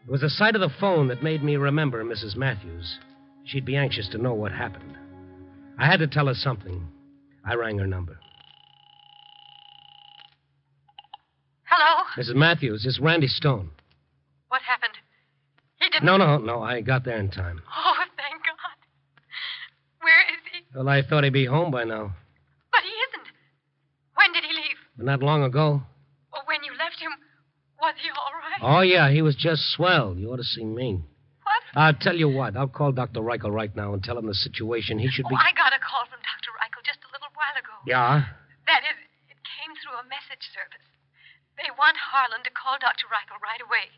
It 0.05 0.11
was 0.11 0.21
the 0.21 0.29
sight 0.29 0.55
of 0.55 0.61
the 0.61 0.69
phone 0.79 1.07
that 1.07 1.23
made 1.23 1.43
me 1.43 1.55
remember 1.55 2.03
Mrs. 2.03 2.35
Matthews. 2.35 2.99
She'd 3.45 3.65
be 3.65 3.75
anxious 3.75 4.07
to 4.09 4.19
know 4.19 4.33
what 4.33 4.51
happened. 4.51 4.95
I 5.79 5.87
had 5.87 5.97
to 5.99 6.07
tell 6.07 6.27
her 6.27 6.35
something. 6.35 6.87
I 7.43 7.55
rang 7.55 7.79
her 7.79 7.87
number. 7.87 8.19
Hello? 11.63 12.03
Mrs. 12.15 12.35
Matthews, 12.35 12.85
it's 12.85 12.99
Randy 12.99 13.27
Stone. 13.27 13.71
What 14.49 14.61
happened? 14.61 14.93
He 15.79 15.89
didn't. 15.89 16.05
No, 16.05 16.17
no, 16.17 16.37
no, 16.37 16.61
I 16.61 16.81
got 16.81 17.05
there 17.05 17.17
in 17.17 17.31
time. 17.31 17.61
Oh, 17.75 17.93
thank 18.17 18.43
God. 18.43 18.77
Where 20.01 20.21
is 20.29 20.41
he? 20.51 20.77
Well, 20.77 20.89
I 20.89 21.01
thought 21.01 21.23
he'd 21.23 21.33
be 21.33 21.45
home 21.45 21.71
by 21.71 21.85
now. 21.85 22.13
But 22.71 22.81
he 22.83 22.89
isn't. 22.89 23.27
When 24.13 24.33
did 24.33 24.43
he 24.43 24.53
leave? 24.53 24.77
But 25.01 25.17
not 25.17 25.25
long 25.25 25.41
ago. 25.41 25.81
Or 26.29 26.41
when 26.45 26.61
you 26.61 26.77
left 26.77 27.01
him, 27.01 27.09
was 27.81 27.97
he 27.97 28.13
all 28.13 28.37
right? 28.37 28.61
Oh, 28.61 28.85
yeah, 28.85 29.09
he 29.09 29.25
was 29.25 29.33
just 29.33 29.73
swell. 29.73 30.13
You 30.13 30.29
ought 30.29 30.37
to 30.37 30.45
see 30.45 30.61
me. 30.61 31.01
What? 31.41 31.61
I'll 31.73 31.97
tell 31.97 32.13
you 32.13 32.29
what. 32.29 32.53
I'll 32.53 32.69
call 32.69 32.93
Dr. 32.93 33.17
Reichel 33.25 33.49
right 33.49 33.73
now 33.73 33.97
and 33.97 34.05
tell 34.05 34.13
him 34.13 34.29
the 34.29 34.37
situation. 34.37 35.01
He 35.01 35.09
should 35.09 35.25
Oh, 35.25 35.33
be. 35.33 35.41
I 35.41 35.57
got 35.57 35.73
a 35.73 35.81
call 35.81 36.05
from 36.05 36.21
Dr. 36.21 36.53
Reichel 36.53 36.85
just 36.85 37.01
a 37.01 37.09
little 37.09 37.33
while 37.33 37.57
ago. 37.57 37.73
Yeah? 37.89 38.29
That 38.69 38.85
is, 38.85 38.93
it 39.33 39.41
came 39.41 39.73
through 39.81 39.97
a 39.97 40.05
message 40.05 40.45
service. 40.53 40.85
They 41.57 41.73
want 41.73 41.97
Harlan 41.97 42.45
to 42.45 42.53
call 42.53 42.77
Dr. 42.77 43.09
Reichel 43.09 43.41
right 43.41 43.65
away. 43.65 43.89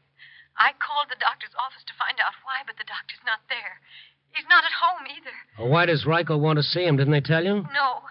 I 0.55 0.71
called 0.79 1.11
the 1.11 1.19
doctor's 1.19 1.51
office 1.59 1.83
to 1.83 1.99
find 1.99 2.15
out 2.23 2.31
why, 2.47 2.63
but 2.63 2.79
the 2.79 2.87
doctor's 2.87 3.19
not 3.27 3.43
there. 3.51 3.83
He's 4.31 4.47
not 4.47 4.63
at 4.63 4.71
home 4.71 5.03
either. 5.11 5.35
Well, 5.59 5.67
why 5.67 5.83
does 5.83 6.07
Reichel 6.07 6.39
want 6.39 6.63
to 6.63 6.65
see 6.65 6.87
him? 6.87 6.95
Didn't 6.95 7.11
they 7.11 7.19
tell 7.19 7.43
you? 7.43 7.67
No. 7.75 8.07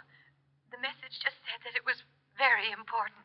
The 0.68 0.76
message 0.84 1.16
just 1.24 1.40
said 1.48 1.64
that 1.64 1.72
it 1.72 1.88
was 1.88 1.96
very 2.42 2.72
important. 2.76 3.22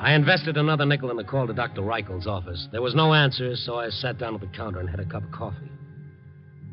I 0.00 0.14
invested 0.14 0.56
another 0.56 0.84
nickel 0.84 1.12
in 1.12 1.16
the 1.16 1.22
call 1.22 1.46
to 1.46 1.52
Dr. 1.52 1.82
Reichel's 1.82 2.26
office. 2.26 2.66
There 2.72 2.82
was 2.82 2.96
no 2.96 3.14
answer, 3.14 3.54
so 3.54 3.76
I 3.76 3.90
sat 3.90 4.18
down 4.18 4.34
at 4.34 4.40
the 4.40 4.48
counter 4.48 4.80
and 4.80 4.90
had 4.90 4.98
a 4.98 5.04
cup 5.04 5.22
of 5.22 5.30
coffee. 5.30 5.70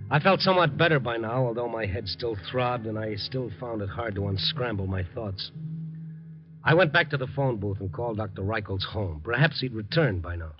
I 0.09 0.19
felt 0.19 0.39
somewhat 0.39 0.75
better 0.75 0.99
by 0.99 1.17
now, 1.17 1.45
although 1.45 1.69
my 1.69 1.85
head 1.85 2.07
still 2.07 2.35
throbbed 2.49 2.87
and 2.87 2.97
I 2.97 3.13
still 3.13 3.51
found 3.59 3.83
it 3.83 3.89
hard 3.89 4.15
to 4.15 4.27
unscramble 4.27 4.87
my 4.87 5.03
thoughts. 5.13 5.51
I 6.63 6.73
went 6.73 6.91
back 6.91 7.11
to 7.11 7.17
the 7.17 7.27
phone 7.35 7.57
booth 7.57 7.79
and 7.79 7.93
called 7.93 8.17
Dr. 8.17 8.41
Reichel's 8.41 8.85
home. 8.85 9.21
Perhaps 9.23 9.61
he'd 9.61 9.73
returned 9.73 10.23
by 10.23 10.35
now. 10.35 10.53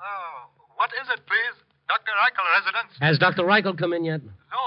Oh, 0.00 0.48
what 0.76 0.88
is 1.02 1.08
it, 1.10 1.20
please? 1.26 1.67
Dr. 1.88 2.12
Reichel 2.20 2.44
residence? 2.60 2.92
Has 3.00 3.18
Dr. 3.18 3.42
Reichel 3.44 3.78
come 3.78 3.92
in 3.92 4.04
yet? 4.04 4.20
No. 4.22 4.64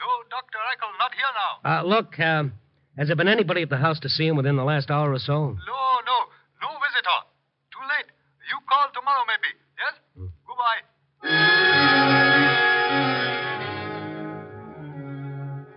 No, 0.00 0.06
Dr. 0.30 0.58
Reichel 0.58 0.90
not 0.98 1.12
here 1.14 1.32
now. 1.34 1.52
Uh, 1.64 1.82
look, 1.86 2.18
uh, 2.18 2.44
has 2.96 3.06
there 3.08 3.16
been 3.16 3.28
anybody 3.28 3.62
at 3.62 3.70
the 3.70 3.76
house 3.76 4.00
to 4.00 4.08
see 4.08 4.26
him 4.26 4.36
within 4.36 4.56
the 4.56 4.64
last 4.64 4.90
hour 4.90 5.12
or 5.12 5.18
so? 5.18 5.32
No, 5.34 5.80
no. 6.06 6.18
No 6.60 6.68
visitor. 6.82 7.18
Too 7.72 7.84
late. 7.86 8.10
You 8.50 8.58
call 8.68 8.86
tomorrow, 8.92 9.24
maybe. 9.26 9.54
Yes? 9.78 9.94
Goodbye. 10.46 10.82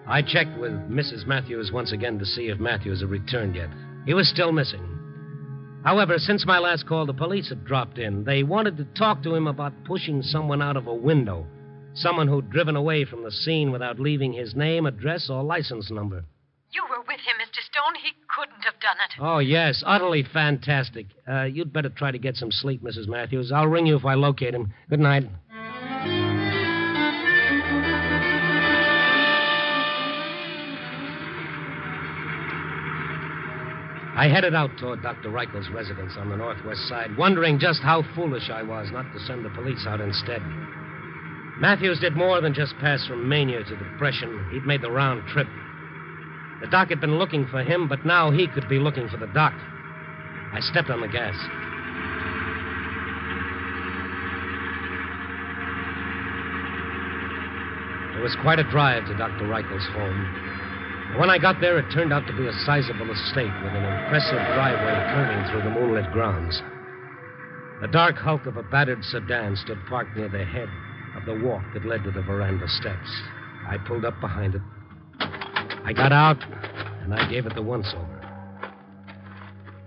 I 0.07 0.21
checked 0.21 0.57
with 0.59 0.73
Mrs. 0.89 1.25
Matthews 1.25 1.71
once 1.71 1.91
again 1.93 2.19
to 2.19 2.25
see 2.25 2.47
if 2.47 2.59
Matthews 2.59 3.01
had 3.01 3.09
returned 3.09 3.55
yet. 3.55 3.69
He 4.05 4.13
was 4.13 4.27
still 4.27 4.51
missing. 4.51 4.81
However, 5.83 6.19
since 6.19 6.45
my 6.45 6.59
last 6.59 6.85
call, 6.85 7.05
the 7.05 7.13
police 7.13 7.49
had 7.49 7.65
dropped 7.65 7.97
in. 7.97 8.23
They 8.23 8.43
wanted 8.43 8.77
to 8.77 8.85
talk 8.85 9.23
to 9.23 9.33
him 9.33 9.47
about 9.47 9.73
pushing 9.83 10.21
someone 10.21 10.61
out 10.61 10.77
of 10.77 10.87
a 10.87 10.93
window. 10.93 11.45
Someone 11.93 12.27
who'd 12.27 12.51
driven 12.51 12.75
away 12.75 13.03
from 13.03 13.23
the 13.23 13.31
scene 13.31 13.71
without 13.71 13.99
leaving 13.99 14.31
his 14.31 14.55
name, 14.55 14.85
address, 14.85 15.29
or 15.29 15.43
license 15.43 15.89
number. 15.89 16.23
You 16.71 16.83
were 16.89 17.01
with 17.01 17.19
him, 17.19 17.35
Mr. 17.41 17.61
Stone. 17.65 17.95
He 18.01 18.11
couldn't 18.33 18.63
have 18.63 18.79
done 18.79 18.95
it. 18.95 19.21
Oh, 19.21 19.39
yes, 19.39 19.83
utterly 19.85 20.23
fantastic. 20.23 21.07
Uh, 21.27 21.43
you'd 21.43 21.73
better 21.73 21.89
try 21.89 22.11
to 22.11 22.17
get 22.19 22.37
some 22.37 22.51
sleep, 22.51 22.81
Mrs. 22.81 23.07
Matthews. 23.07 23.51
I'll 23.51 23.67
ring 23.67 23.87
you 23.87 23.97
if 23.97 24.05
I 24.05 24.13
locate 24.13 24.53
him. 24.53 24.71
Good 24.89 24.99
night. 24.99 25.23
I 34.13 34.28
headed 34.28 34.54
out 34.54 34.78
toward 34.78 35.02
Dr. 35.02 35.30
Reichel's 35.30 35.69
residence 35.69 36.17
on 36.17 36.30
the 36.30 36.36
northwest 36.36 36.88
side, 36.89 37.15
wondering 37.15 37.60
just 37.60 37.82
how 37.82 38.04
foolish 38.13 38.50
I 38.50 38.62
was 38.62 38.91
not 38.91 39.12
to 39.13 39.19
send 39.21 39.45
the 39.45 39.50
police 39.50 39.86
out 39.88 40.02
instead. 40.02 40.41
Matthews 41.60 42.00
did 42.00 42.15
more 42.15 42.41
than 42.41 42.54
just 42.54 42.78
pass 42.80 43.06
from 43.08 43.30
mania 43.30 43.63
to 43.63 43.76
depression. 43.76 44.47
He'd 44.52 44.65
made 44.65 44.82
the 44.82 44.91
round 44.91 45.28
trip. 45.28 45.47
The 46.60 46.67
doc 46.67 46.89
had 46.89 47.00
been 47.00 47.17
looking 47.17 47.47
for 47.47 47.63
him, 47.63 47.88
but 47.88 48.06
now 48.06 48.32
he 48.32 48.47
could 48.47 48.67
be 48.67 48.80
looking 48.80 49.08
for 49.08 49.17
the 49.17 49.28
doc. 49.28 49.54
I 50.54 50.60
stepped 50.60 50.89
on 50.89 51.00
the 51.00 51.08
gas. 51.08 51.36
It 58.17 58.21
was 58.21 58.36
quite 58.41 58.60
a 58.60 58.69
drive 58.69 59.08
to 59.08 59.17
Dr. 59.17 59.47
Reichel's 59.47 59.88
home. 59.93 60.70
When 61.17 61.30
I 61.30 61.38
got 61.38 61.60
there, 61.60 61.78
it 61.78 61.91
turned 61.91 62.13
out 62.13 62.26
to 62.28 62.34
be 62.34 62.47
a 62.47 62.54
sizable 62.65 63.12
estate 63.12 63.52
with 63.63 63.74
an 63.74 63.84
impressive 63.84 64.39
driveway 64.56 64.95
curving 65.12 65.52
through 65.52 65.63
the 65.63 65.69
moonlit 65.69 66.10
grounds. 66.12 66.62
The 67.82 67.88
dark 67.88 68.15
hulk 68.15 68.45
of 68.45 68.56
a 68.56 68.63
battered 68.63 69.04
sedan 69.04 69.56
stood 69.58 69.78
parked 69.88 70.15
near 70.15 70.30
the 70.30 70.45
head 70.45 70.69
of 71.15 71.26
the 71.26 71.45
walk 71.45 71.63
that 71.74 71.86
led 71.86 72.04
to 72.06 72.12
the 72.12 72.21
veranda 72.21 72.67
steps. 72.67 73.10
I 73.67 73.78
pulled 73.78 74.06
up 74.06 74.19
behind 74.21 74.56
it. 74.56 74.62
I 75.84 75.91
got 75.93 76.13
out, 76.13 76.41
and 77.04 77.13
I 77.13 77.30
gave 77.30 77.45
it 77.45 77.56
the 77.56 77.62
once 77.62 77.93
over. 77.93 78.21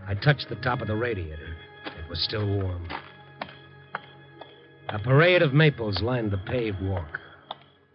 I 0.06 0.14
touched 0.14 0.50
the 0.50 0.56
top 0.56 0.82
of 0.82 0.88
the 0.88 0.96
radiator. 0.96 1.56
It 1.86 2.08
was 2.10 2.22
still 2.22 2.46
warm. 2.46 2.86
A 4.90 4.98
parade 4.98 5.40
of 5.40 5.54
maples 5.54 6.02
lined 6.02 6.30
the 6.30 6.38
paved 6.38 6.82
walk. 6.82 7.18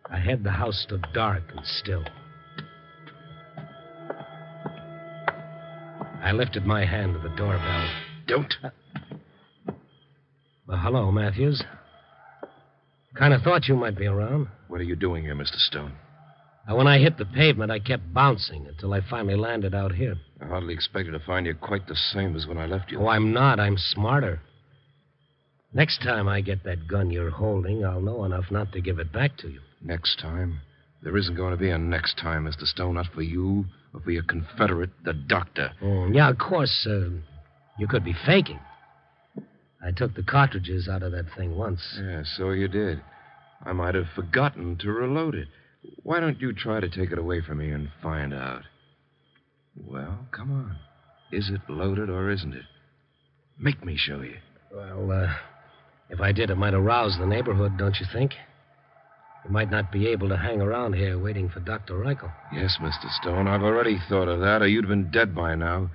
Ahead, 0.10 0.44
the 0.44 0.52
house 0.52 0.82
stood 0.82 1.06
dark 1.14 1.44
and 1.56 1.66
still. 1.66 2.04
I 6.30 6.32
lifted 6.32 6.64
my 6.64 6.86
hand 6.86 7.16
to 7.16 7.20
the 7.28 7.36
doorbell. 7.36 7.90
Don't. 8.28 8.54
Well, 10.68 10.78
hello, 10.78 11.12
Matthews. 11.12 11.64
Kind 13.16 13.34
of 13.34 13.42
thought 13.42 13.68
you 13.68 13.76
might 13.76 13.98
be 13.98 14.06
around. 14.06 14.48
What 14.68 14.80
are 14.80 14.84
you 14.84 14.96
doing 14.96 15.24
here, 15.24 15.34
Mr. 15.34 15.56
Stone? 15.56 15.94
Uh, 16.70 16.76
when 16.76 16.86
I 16.86 17.00
hit 17.00 17.18
the 17.18 17.26
pavement, 17.26 17.72
I 17.72 17.80
kept 17.80 18.14
bouncing 18.14 18.68
until 18.68 18.94
I 18.94 19.02
finally 19.10 19.36
landed 19.36 19.74
out 19.74 19.94
here. 19.96 20.18
I 20.40 20.46
hardly 20.46 20.76
expected 20.76 21.14
to 21.14 21.20
find 21.20 21.48
you 21.48 21.56
quite 21.56 21.88
the 21.88 21.96
same 21.96 22.36
as 22.36 22.46
when 22.46 22.60
I 22.60 22.68
left 22.68 22.92
you. 22.92 23.00
Oh, 23.00 23.08
I'm 23.08 23.34
not. 23.34 23.60
I'm 23.60 23.80
smarter. 23.80 24.40
Next 25.74 26.04
time 26.04 26.28
I 26.28 26.42
get 26.42 26.64
that 26.64 26.88
gun 26.88 27.10
you're 27.10 27.32
holding, 27.32 27.84
I'll 27.84 28.02
know 28.02 28.24
enough 28.24 28.52
not 28.52 28.72
to 28.74 28.82
give 28.82 29.00
it 29.00 29.12
back 29.12 29.36
to 29.38 29.50
you. 29.50 29.62
Next 29.82 30.20
time? 30.20 30.60
There 31.02 31.18
isn't 31.18 31.36
going 31.36 31.54
to 31.54 31.58
be 31.58 31.72
a 31.72 31.80
next 31.80 32.20
time, 32.20 32.46
Mr. 32.46 32.66
Stone. 32.66 32.94
Not 32.94 33.08
for 33.16 33.24
you 33.24 33.66
or 33.94 34.00
for 34.02 34.12
your 34.12 34.24
Confederate, 34.24 34.92
the 35.04 35.14
doctor. 35.14 35.72
Oh, 35.82 36.08
yeah, 36.12 36.30
of 36.30 36.38
course. 36.38 36.88
Uh, 36.90 37.10
you 37.78 37.88
could 37.88 38.04
be 38.04 38.16
faking. 38.26 38.60
I 39.82 39.92
took 39.92 40.16
the 40.16 40.24
cartridges 40.24 40.90
out 40.90 41.04
of 41.04 41.12
that 41.14 41.26
thing 41.38 41.56
once. 41.56 41.82
Yeah, 42.02 42.24
so 42.36 42.52
you 42.52 42.68
did. 42.68 43.02
I 43.64 43.74
might 43.74 43.96
have 43.96 44.08
forgotten 44.16 44.78
to 44.78 44.92
reload 44.92 45.36
it. 45.36 45.48
Why 46.04 46.20
don't 46.20 46.42
you 46.42 46.54
try 46.54 46.80
to 46.80 46.90
take 46.90 47.12
it 47.12 47.18
away 47.18 47.42
from 47.42 47.60
me 47.60 47.72
and 47.72 47.90
find 48.02 48.34
out? 48.34 48.64
Well, 49.76 50.28
come 50.32 50.52
on. 50.52 50.78
Is 51.32 51.50
it 51.50 51.62
loaded 51.70 52.10
or 52.10 52.30
isn't 52.30 52.54
it? 52.54 52.66
Make 53.58 53.84
me 53.86 53.96
show 53.98 54.22
you. 54.22 54.36
Well, 54.74 55.12
uh, 55.12 55.34
if 56.10 56.20
I 56.20 56.32
did, 56.32 56.50
it 56.50 56.56
might 56.56 56.74
arouse 56.74 57.18
the 57.20 57.26
neighborhood, 57.26 57.78
don't 57.78 58.00
you 58.00 58.06
think? 58.12 58.34
You 59.46 59.52
might 59.52 59.72
not 59.72 59.92
be 59.92 60.08
able 60.08 60.30
to 60.30 60.38
hang 60.38 60.62
around 60.62 60.94
here 60.94 61.18
waiting 61.18 61.50
for 61.50 61.60
Dr. 61.62 61.94
Reichel. 61.96 62.32
Yes, 62.54 62.78
Mr. 62.82 63.10
Stone, 63.22 63.48
I've 63.48 63.64
already 63.64 63.98
thought 64.10 64.28
of 64.28 64.40
that, 64.42 64.62
or 64.62 64.68
you'd 64.68 64.84
have 64.84 64.90
been 64.90 65.12
dead 65.12 65.34
by 65.34 65.56
now. 65.56 65.90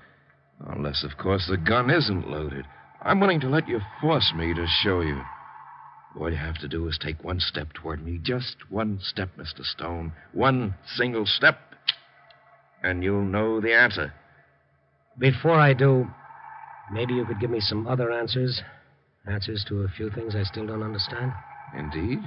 Unless, 0.67 1.05
of 1.05 1.19
course, 1.19 1.47
the 1.49 1.57
gun 1.57 1.91
isn't 1.91 2.29
loaded. 2.31 2.65
I'm 3.03 3.21
willing 3.21 3.41
to 3.41 3.49
let 3.49 3.69
you 3.69 3.81
force 4.01 4.33
me 4.35 4.55
to 4.55 4.67
show 4.83 5.01
you. 5.03 5.21
All 6.19 6.31
you 6.31 6.37
have 6.37 6.59
to 6.59 6.69
do 6.69 6.87
is 6.89 6.97
take 6.99 7.23
one 7.25 7.41
step 7.41 7.73
toward 7.75 8.05
me. 8.05 8.19
Just 8.23 8.57
one 8.71 8.99
step, 9.03 9.31
Mr. 9.37 9.63
Stone. 9.65 10.13
One 10.33 10.75
single 10.97 11.27
step. 11.27 11.59
And 12.83 13.03
you'll 13.03 13.25
know 13.25 13.61
the 13.61 13.75
answer. 13.75 14.13
Before 15.19 15.59
I 15.59 15.75
do, 15.75 16.07
maybe 16.93 17.15
you 17.15 17.25
could 17.25 17.41
give 17.41 17.51
me 17.51 17.61
some 17.61 17.87
other 17.87 18.11
answers. 18.13 18.63
Answers 19.27 19.65
to 19.69 19.83
a 19.83 19.89
few 19.89 20.11
things 20.11 20.35
I 20.35 20.45
still 20.45 20.67
don't 20.67 20.83
understand. 20.83 21.33
Indeed? 21.77 22.21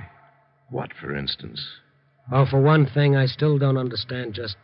What, 0.69 0.91
for 0.99 1.15
instance? 1.15 1.65
Well, 2.31 2.45
for 2.45 2.61
one 2.61 2.85
thing, 2.85 3.15
I 3.15 3.25
still 3.25 3.57
don't 3.57 3.77
understand 3.77 4.33
just 4.33 4.57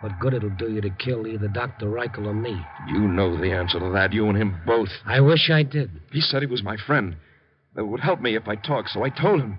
what 0.00 0.18
good 0.20 0.34
it'll 0.34 0.50
do 0.50 0.70
you 0.70 0.80
to 0.80 0.90
kill 0.90 1.26
either 1.26 1.48
Dr. 1.48 1.86
Reichel 1.86 2.26
or 2.26 2.34
me. 2.34 2.60
You 2.88 3.00
know 3.00 3.36
the 3.36 3.52
answer 3.52 3.78
to 3.78 3.90
that, 3.92 4.12
you 4.12 4.28
and 4.28 4.36
him 4.36 4.60
both. 4.66 4.88
I 5.04 5.20
wish 5.20 5.50
I 5.50 5.62
did. 5.62 5.90
He 6.12 6.20
said 6.20 6.42
he 6.42 6.46
was 6.46 6.62
my 6.62 6.76
friend. 6.76 7.16
That 7.74 7.86
would 7.86 8.00
help 8.00 8.20
me 8.20 8.34
if 8.36 8.48
I 8.48 8.56
talked, 8.56 8.90
so 8.90 9.04
I 9.04 9.10
told 9.10 9.40
him. 9.40 9.58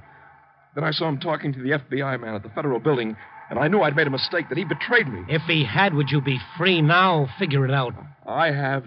Then 0.76 0.84
I 0.84 0.92
saw 0.92 1.08
him 1.08 1.20
talking 1.20 1.54
to 1.54 1.62
the 1.62 1.72
FBI 1.72 2.20
man 2.20 2.36
at 2.36 2.44
the 2.44 2.50
federal 2.50 2.80
building, 2.80 3.16
and 3.50 3.58
I 3.58 3.68
knew 3.68 3.82
I'd 3.82 3.96
made 3.96 4.08
a 4.08 4.12
mistake, 4.12 4.50
that 4.50 4.58
he 4.58 4.64
betrayed 4.64 5.08
me. 5.08 5.24
If 5.30 5.44
he 5.44 5.66
had, 5.66 5.94
would 5.94 6.10
you 6.10 6.22
be 6.22 6.40
free 6.58 6.82
now? 6.82 7.28
Figure 7.40 7.66
it 7.66 7.72
out. 7.72 7.94
I 8.26 8.52
have. 8.52 8.84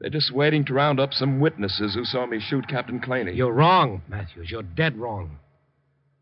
They're 0.00 0.10
just 0.10 0.32
waiting 0.34 0.64
to 0.66 0.74
round 0.74 0.98
up 0.98 1.12
some 1.12 1.40
witnesses 1.40 1.94
who 1.94 2.04
saw 2.04 2.26
me 2.26 2.40
shoot 2.40 2.68
Captain 2.68 3.00
Claney. 3.00 3.34
You're 3.34 3.52
wrong, 3.52 4.02
Matthews. 4.08 4.50
You're 4.50 4.62
dead 4.62 4.96
wrong. 4.96 5.38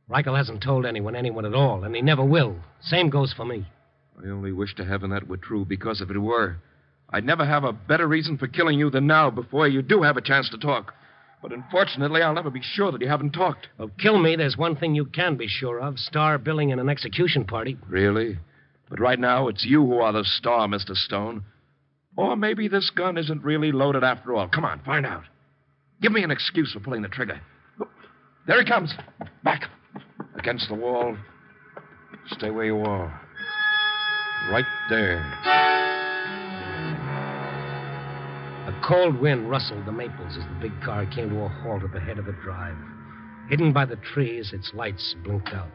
Reichel 0.09 0.37
hasn't 0.37 0.63
told 0.63 0.85
anyone, 0.85 1.17
anyone 1.17 1.47
at 1.47 1.55
all, 1.55 1.85
and 1.85 1.95
he 1.95 2.03
never 2.03 2.25
will. 2.25 2.57
Same 2.83 3.09
goes 3.09 3.33
for 3.33 3.45
me. 3.45 3.67
I 4.23 4.29
only 4.29 4.53
wish 4.53 4.75
to 4.77 4.85
heaven 4.85 5.11
that 5.11 5.27
were 5.27 5.39
true, 5.39 5.65
because 5.65 6.01
if 6.01 6.11
it 6.11 6.19
were, 6.19 6.57
I'd 7.11 7.25
never 7.25 7.45
have 7.47 7.65
a 7.65 7.73
better 7.73 8.07
reason 8.07 8.37
for 8.37 8.47
killing 8.47 8.79
you 8.79 8.91
than 8.91 9.07
now 9.07 9.31
before 9.31 9.67
you 9.67 9.83
do 9.83 10.03
have 10.03 10.17
a 10.17 10.23
chance 10.23 10.51
to 10.51 10.59
talk. 10.59 10.93
But 11.41 11.53
unfortunately, 11.53 12.23
I'll 12.23 12.35
never 12.35 12.51
be 12.51 12.63
sure 12.63 12.93
that 12.93 13.01
you 13.01 13.09
haven't 13.09 13.33
talked. 13.33 13.69
Well, 13.79 13.91
kill 13.99 14.19
me, 14.19 14.37
there's 14.37 14.57
one 14.57 14.77
thing 14.77 14.95
you 14.95 15.05
can 15.07 15.37
be 15.37 15.47
sure 15.49 15.81
of 15.81 15.99
star 15.99 16.39
billing 16.39 16.71
in 16.71 16.79
an 16.79 16.89
execution 16.89 17.45
party. 17.45 17.77
Really? 17.89 18.39
But 18.89 19.01
right 19.01 19.19
now, 19.19 19.49
it's 19.49 19.65
you 19.65 19.85
who 19.85 19.99
are 19.99 20.13
the 20.13 20.25
star, 20.25 20.69
Mr. 20.69 20.95
Stone. 20.95 21.45
Or 22.17 22.37
maybe 22.37 22.69
this 22.69 22.91
gun 22.91 23.19
isn't 23.19 23.43
really 23.43 23.73
loaded 23.73 24.05
after 24.05 24.35
all. 24.35 24.49
Come 24.49 24.65
on, 24.65 24.81
find 24.85 25.05
out. 25.05 25.25
Give 26.01 26.13
me 26.13 26.23
an 26.23 26.31
excuse 26.31 26.73
for 26.73 26.81
pulling 26.81 27.03
the 27.03 27.09
trigger. 27.09 27.41
There 28.47 28.61
he 28.61 28.69
comes. 28.69 28.95
Back. 29.43 29.69
Against 30.37 30.69
the 30.69 30.75
wall. 30.75 31.17
Stay 32.29 32.51
where 32.51 32.65
you 32.65 32.79
are. 32.81 33.21
Right 34.51 34.65
there. 34.91 35.21
A 38.67 38.81
cold 38.87 39.21
wind 39.21 39.51
rustled 39.51 39.87
the 39.87 39.93
maples 39.93 40.37
as 40.37 40.45
the 40.45 40.69
big 40.69 40.73
car 40.83 41.07
came 41.07 41.31
to 41.31 41.43
a 41.43 41.49
halt 41.49 41.83
at 41.83 41.93
the 41.93 42.01
head 42.01 42.19
of 42.19 42.27
the 42.27 42.37
drive. 42.43 42.77
Hidden 43.49 43.73
by 43.73 43.85
the 43.85 43.97
trees, 43.97 44.53
its 44.53 44.73
lights 44.75 45.15
blinked 45.23 45.53
out. 45.53 45.69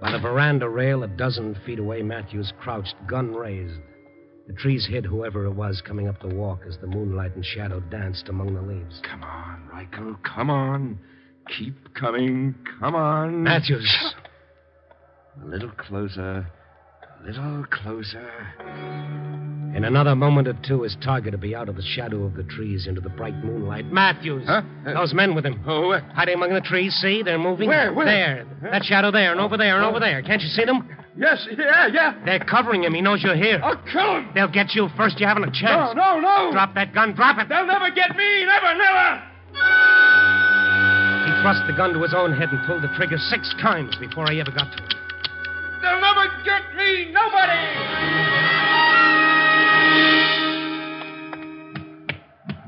By 0.00 0.12
the 0.12 0.18
veranda 0.18 0.68
rail, 0.68 1.02
a 1.02 1.08
dozen 1.08 1.56
feet 1.66 1.78
away, 1.78 2.02
Matthews 2.02 2.52
crouched, 2.60 2.94
gun 3.06 3.34
raised. 3.34 3.80
The 4.46 4.52
trees 4.52 4.86
hid 4.86 5.04
whoever 5.04 5.44
it 5.46 5.52
was 5.52 5.82
coming 5.84 6.06
up 6.06 6.20
the 6.20 6.34
walk 6.34 6.60
as 6.68 6.78
the 6.78 6.86
moonlight 6.86 7.34
and 7.34 7.44
shadow 7.44 7.80
danced 7.80 8.28
among 8.28 8.54
the 8.54 8.62
leaves. 8.62 9.00
Come 9.02 9.24
on, 9.24 9.68
Reichel. 9.72 10.16
Come 10.22 10.50
on. 10.50 10.98
Keep 11.58 11.94
coming. 11.94 12.54
Come 12.80 12.94
on. 12.94 13.42
Matthews. 13.42 14.14
A 15.42 15.46
little 15.46 15.70
closer. 15.70 16.46
A 17.20 17.26
little 17.26 17.64
closer. 17.70 18.28
In 19.76 19.84
another 19.84 20.14
moment 20.16 20.48
or 20.48 20.54
two, 20.66 20.82
his 20.82 20.96
target 21.02 21.32
would 21.34 21.40
be 21.40 21.54
out 21.54 21.68
of 21.68 21.76
the 21.76 21.82
shadow 21.82 22.24
of 22.24 22.34
the 22.34 22.42
trees 22.44 22.86
into 22.86 23.00
the 23.00 23.10
bright 23.10 23.34
moonlight. 23.44 23.92
Matthews! 23.92 24.44
Huh? 24.46 24.62
Those 24.84 25.12
men 25.12 25.34
with 25.34 25.44
him. 25.44 25.62
Oh, 25.66 25.90
uh, 25.90 26.00
Hiding 26.14 26.34
among 26.36 26.54
the 26.54 26.62
trees, 26.62 26.94
see? 26.94 27.22
They're 27.22 27.38
moving. 27.38 27.68
Where? 27.68 27.92
Where? 27.92 28.06
There. 28.06 28.70
That 28.70 28.84
shadow 28.84 29.10
there, 29.10 29.32
and 29.32 29.40
over 29.40 29.56
there, 29.58 29.76
and 29.76 29.84
over 29.84 30.00
there. 30.00 30.22
Can't 30.22 30.40
you 30.40 30.48
see 30.48 30.64
them? 30.64 30.88
yes, 31.18 31.46
yeah, 31.58 31.88
yeah. 31.88 32.14
They're 32.24 32.40
covering 32.44 32.84
him. 32.84 32.94
He 32.94 33.02
knows 33.02 33.22
you're 33.22 33.36
here. 33.36 33.60
I'll 33.62 33.76
kill 33.92 34.16
him. 34.16 34.30
They'll 34.34 34.50
get 34.50 34.74
you 34.74 34.88
first. 34.96 35.20
You 35.20 35.26
haven't 35.26 35.44
a 35.44 35.52
chance. 35.52 35.94
No, 35.94 36.20
no, 36.20 36.20
no. 36.20 36.52
Drop 36.52 36.74
that 36.74 36.94
gun. 36.94 37.14
Drop 37.14 37.38
it. 37.38 37.48
They'll 37.50 37.66
never 37.66 37.90
get 37.90 38.16
me. 38.16 38.46
Never, 38.46 38.78
never. 38.78 40.35
He 41.46 41.52
thrust 41.52 41.66
the 41.68 41.76
gun 41.76 41.92
to 41.92 42.02
his 42.02 42.12
own 42.12 42.32
head 42.32 42.48
and 42.50 42.66
pulled 42.66 42.82
the 42.82 42.92
trigger 42.96 43.18
six 43.18 43.54
times 43.62 43.94
before 44.00 44.28
I 44.28 44.34
ever 44.34 44.50
got 44.50 44.76
to 44.76 44.82
him. 44.82 44.88
They'll 45.80 46.00
never 46.00 46.26
get 46.44 46.74
me. 46.74 47.12
Nobody. 47.12 47.62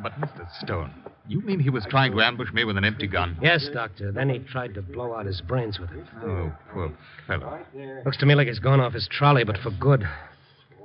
But, 0.00 0.12
Mr. 0.20 0.48
Stone. 0.60 0.94
You 1.26 1.40
mean 1.40 1.58
he 1.58 1.70
was 1.70 1.84
trying 1.90 2.12
to 2.12 2.20
ambush 2.20 2.52
me 2.52 2.62
with 2.62 2.76
an 2.76 2.84
empty 2.84 3.08
gun? 3.08 3.36
Yes, 3.42 3.68
Doctor. 3.74 4.12
Then 4.12 4.28
he 4.28 4.38
tried 4.38 4.74
to 4.74 4.82
blow 4.82 5.12
out 5.12 5.26
his 5.26 5.40
brains 5.40 5.80
with 5.80 5.90
it. 5.90 6.04
Oh, 6.22 6.52
poor 6.72 6.92
fellow. 7.26 7.58
Looks 8.04 8.18
to 8.18 8.26
me 8.26 8.36
like 8.36 8.46
he's 8.46 8.60
gone 8.60 8.78
off 8.78 8.92
his 8.92 9.08
trolley, 9.10 9.42
but 9.42 9.58
for 9.58 9.72
good. 9.72 10.08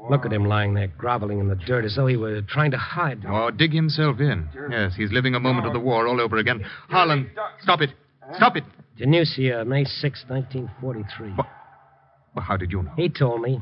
Look 0.09 0.25
at 0.25 0.33
him 0.33 0.45
lying 0.45 0.73
there, 0.73 0.87
groveling 0.87 1.39
in 1.39 1.47
the 1.47 1.55
dirt 1.55 1.85
as 1.85 1.95
though 1.95 2.07
he 2.07 2.17
were 2.17 2.41
trying 2.41 2.71
to 2.71 2.77
hide. 2.77 3.23
Or 3.25 3.43
oh, 3.43 3.51
dig 3.51 3.73
himself 3.73 4.19
in. 4.19 4.49
Yes, 4.69 4.93
he's 4.97 5.11
living 5.11 5.35
a 5.35 5.39
moment 5.39 5.65
of 5.65 5.73
the 5.73 5.79
war 5.79 6.07
all 6.07 6.19
over 6.19 6.37
again. 6.37 6.65
Harlan, 6.89 7.29
stop 7.61 7.81
it. 7.81 7.91
Stop 8.35 8.57
it. 8.57 8.63
Tunisia, 8.97 9.61
uh, 9.61 9.65
May 9.65 9.85
6, 9.85 10.25
1943. 10.27 11.33
Well, 12.35 12.45
how 12.45 12.57
did 12.57 12.71
you 12.71 12.83
know? 12.83 12.91
He 12.95 13.09
told 13.09 13.41
me. 13.41 13.59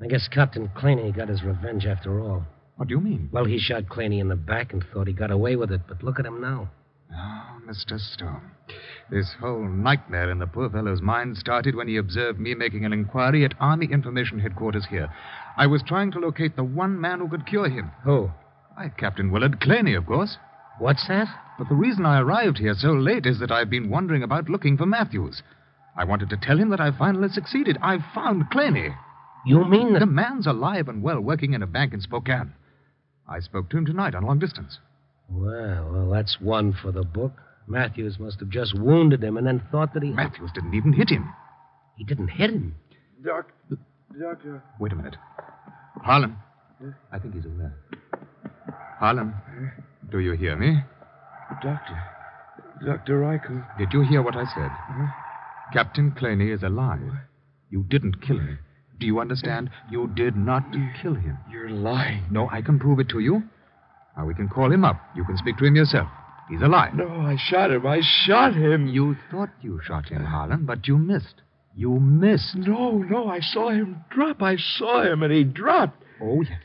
I 0.00 0.06
guess 0.06 0.28
Captain 0.28 0.70
Claney 0.76 1.10
got 1.12 1.28
his 1.28 1.42
revenge 1.42 1.86
after 1.86 2.20
all. 2.20 2.44
What 2.76 2.88
do 2.88 2.94
you 2.94 3.00
mean? 3.00 3.30
Well, 3.32 3.46
he 3.46 3.58
shot 3.58 3.88
Claney 3.88 4.20
in 4.20 4.28
the 4.28 4.36
back 4.36 4.72
and 4.72 4.84
thought 4.92 5.06
he 5.06 5.14
got 5.14 5.30
away 5.30 5.56
with 5.56 5.72
it, 5.72 5.80
but 5.88 6.02
look 6.02 6.18
at 6.18 6.26
him 6.26 6.40
now. 6.40 6.70
Ah, 7.14 7.56
oh, 7.56 7.70
Mr. 7.70 7.98
Stone. 7.98 8.50
This 9.10 9.34
whole 9.38 9.68
nightmare 9.68 10.30
in 10.30 10.38
the 10.38 10.46
poor 10.46 10.68
fellow's 10.68 11.00
mind 11.00 11.36
started 11.36 11.74
when 11.74 11.88
he 11.88 11.96
observed 11.96 12.40
me 12.40 12.54
making 12.54 12.84
an 12.84 12.92
inquiry 12.92 13.44
at 13.44 13.54
Army 13.60 13.86
Information 13.86 14.38
Headquarters 14.38 14.86
here. 14.86 15.08
I 15.56 15.66
was 15.66 15.82
trying 15.82 16.10
to 16.12 16.18
locate 16.18 16.56
the 16.56 16.64
one 16.64 17.00
man 17.00 17.20
who 17.20 17.28
could 17.28 17.46
cure 17.46 17.68
him. 17.68 17.90
Who? 18.04 18.30
Why, 18.74 18.90
Captain 18.96 19.30
Willard 19.30 19.60
Claney, 19.60 19.94
of 19.94 20.06
course. 20.06 20.36
What's 20.78 21.06
that? 21.08 21.28
But 21.58 21.68
the 21.68 21.74
reason 21.74 22.04
I 22.04 22.20
arrived 22.20 22.58
here 22.58 22.74
so 22.74 22.92
late 22.92 23.24
is 23.24 23.38
that 23.38 23.50
I've 23.50 23.70
been 23.70 23.88
wandering 23.88 24.22
about 24.22 24.48
looking 24.48 24.76
for 24.76 24.84
Matthews. 24.84 25.42
I 25.96 26.04
wanted 26.04 26.28
to 26.30 26.36
tell 26.36 26.58
him 26.58 26.68
that 26.70 26.80
I 26.80 26.90
finally 26.90 27.28
succeeded. 27.28 27.78
I've 27.80 28.04
found 28.14 28.50
Claney. 28.50 28.94
You 29.46 29.64
mean 29.64 29.94
that... 29.94 30.00
The 30.00 30.06
man's 30.06 30.46
alive 30.46 30.88
and 30.88 31.02
well, 31.02 31.20
working 31.20 31.54
in 31.54 31.62
a 31.62 31.66
bank 31.66 31.94
in 31.94 32.00
Spokane. 32.00 32.52
I 33.28 33.40
spoke 33.40 33.70
to 33.70 33.78
him 33.78 33.86
tonight 33.86 34.14
on 34.14 34.24
long 34.24 34.38
distance. 34.38 34.78
Well, 35.28 35.90
well, 35.92 36.10
that's 36.10 36.38
one 36.40 36.72
for 36.72 36.92
the 36.92 37.02
book. 37.02 37.32
Matthews 37.66 38.18
must 38.18 38.38
have 38.40 38.48
just 38.48 38.78
wounded 38.78 39.22
him 39.22 39.36
and 39.36 39.46
then 39.46 39.62
thought 39.70 39.92
that 39.94 40.02
he. 40.02 40.10
Matthews 40.10 40.50
didn't 40.54 40.74
even 40.74 40.92
hit 40.92 41.10
him. 41.10 41.32
He 41.96 42.04
didn't 42.04 42.28
hit 42.28 42.50
him. 42.50 42.74
Doc, 43.24 43.50
doctor. 44.20 44.62
Wait 44.78 44.92
a 44.92 44.94
minute. 44.94 45.16
Harlan. 46.02 46.36
I 47.10 47.18
think 47.18 47.34
he's 47.34 47.46
aware. 47.46 47.74
Harlan, 48.98 49.34
do 50.10 50.20
you 50.20 50.32
hear 50.32 50.56
me? 50.56 50.78
Doctor. 51.62 52.02
Dr. 52.84 53.20
Reichel. 53.20 53.66
Did 53.78 53.92
you 53.92 54.02
hear 54.02 54.22
what 54.22 54.36
I 54.36 54.44
said? 54.44 54.66
Uh-huh. 54.70 55.06
Captain 55.72 56.12
Claney 56.12 56.50
is 56.50 56.62
alive. 56.62 57.00
You 57.70 57.82
didn't 57.88 58.20
kill 58.20 58.38
him. 58.38 58.58
Do 58.98 59.06
you 59.06 59.18
understand? 59.18 59.70
You 59.90 60.08
did 60.14 60.36
not 60.36 60.62
kill 61.02 61.14
him. 61.14 61.38
You're 61.50 61.70
lying. 61.70 62.24
No, 62.30 62.48
I 62.50 62.62
can 62.62 62.78
prove 62.78 63.00
it 63.00 63.08
to 63.10 63.18
you. 63.20 63.42
Now 64.16 64.26
we 64.26 64.34
can 64.34 64.48
call 64.48 64.72
him 64.72 64.84
up. 64.84 65.00
You 65.14 65.24
can 65.24 65.36
speak 65.36 65.58
to 65.58 65.64
him 65.64 65.76
yourself. 65.76 66.08
He's 66.48 66.62
alive. 66.62 66.94
No, 66.94 67.08
I 67.08 67.36
shot 67.36 67.70
him. 67.70 67.86
I 67.86 68.00
shot 68.24 68.54
him. 68.54 68.86
You 68.86 69.16
thought 69.30 69.50
you 69.60 69.80
shot 69.84 70.08
him, 70.08 70.24
Harlan, 70.24 70.64
but 70.64 70.86
you 70.86 70.96
missed. 70.96 71.42
You 71.74 71.98
missed. 72.00 72.54
No, 72.54 72.98
no, 72.98 73.28
I 73.28 73.40
saw 73.40 73.70
him 73.70 74.04
drop. 74.10 74.40
I 74.42 74.56
saw 74.56 75.02
him, 75.02 75.22
and 75.22 75.32
he 75.32 75.44
dropped. 75.44 76.02
Oh, 76.22 76.40
yes. 76.42 76.60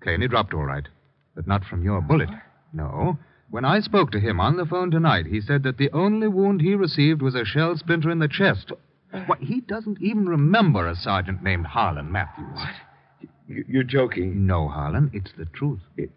Claney 0.00 0.28
dropped 0.28 0.54
all 0.54 0.64
right, 0.64 0.86
but 1.34 1.46
not 1.46 1.64
from 1.64 1.82
your 1.82 2.00
bullet. 2.00 2.30
No. 2.72 3.18
When 3.50 3.64
I 3.64 3.80
spoke 3.80 4.10
to 4.12 4.20
him 4.20 4.40
on 4.40 4.56
the 4.56 4.64
phone 4.64 4.90
tonight, 4.90 5.26
he 5.26 5.40
said 5.40 5.62
that 5.64 5.76
the 5.76 5.90
only 5.92 6.28
wound 6.28 6.60
he 6.60 6.74
received 6.74 7.20
was 7.20 7.34
a 7.34 7.44
shell 7.44 7.76
splinter 7.76 8.10
in 8.10 8.18
the 8.18 8.28
chest. 8.28 8.72
Why, 9.10 9.36
he 9.40 9.60
doesn't 9.60 10.00
even 10.00 10.28
remember 10.28 10.86
a 10.86 10.94
sergeant 10.96 11.42
named 11.42 11.66
Harlan 11.66 12.10
Matthews. 12.10 12.54
What? 12.54 13.28
You're 13.68 13.84
joking. 13.84 14.46
No, 14.46 14.68
Harlan, 14.68 15.10
it's 15.12 15.32
the 15.36 15.46
truth. 15.46 15.80
It... 15.96 16.10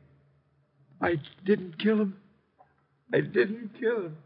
I 1.02 1.16
didn't 1.46 1.80
kill 1.80 2.02
him. 2.02 2.18
I 3.14 3.22
didn't 3.22 3.72
kill 3.80 4.06
him. 4.06 4.18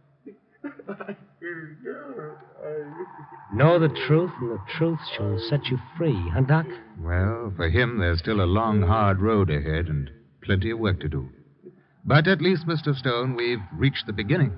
I 0.90 1.16
didn't 1.40 1.78
kill 1.84 2.14
him. 2.16 2.36
I 2.66 3.56
know 3.56 3.80
the 3.80 3.90
truth, 4.08 4.32
and 4.42 4.52
the 4.52 4.60
truth 4.78 5.00
shall 5.16 5.38
set 5.50 5.68
you 5.68 5.78
free, 5.98 6.30
huh, 6.34 6.42
Doc? 6.42 6.66
Well, 7.00 7.54
for 7.56 7.70
him, 7.70 8.00
there's 8.00 8.20
still 8.20 8.42
a 8.42 8.46
long, 8.46 8.82
hard 8.82 9.22
road 9.22 9.50
ahead 9.50 9.88
and 9.88 10.10
plenty 10.42 10.72
of 10.72 10.80
work 10.80 11.00
to 11.02 11.10
do. 11.10 11.30
But 12.06 12.28
at 12.28 12.42
least, 12.42 12.66
Mr. 12.66 12.96
Stone, 12.96 13.36
we've 13.36 13.62
reached 13.74 14.08
the 14.08 14.14
beginning. 14.14 14.58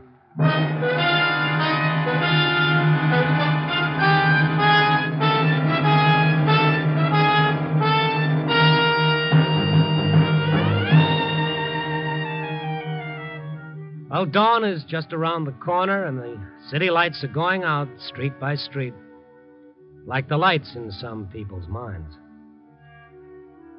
Well, 14.25 14.31
dawn 14.31 14.63
is 14.63 14.83
just 14.87 15.13
around 15.13 15.45
the 15.45 15.51
corner, 15.51 16.05
and 16.05 16.17
the 16.17 16.39
city 16.71 16.89
lights 16.89 17.23
are 17.23 17.27
going 17.27 17.63
out 17.63 17.87
street 17.99 18.39
by 18.39 18.55
street, 18.55 18.95
like 20.07 20.27
the 20.27 20.35
lights 20.35 20.73
in 20.75 20.89
some 20.89 21.27
people's 21.27 21.67
minds. 21.67 22.11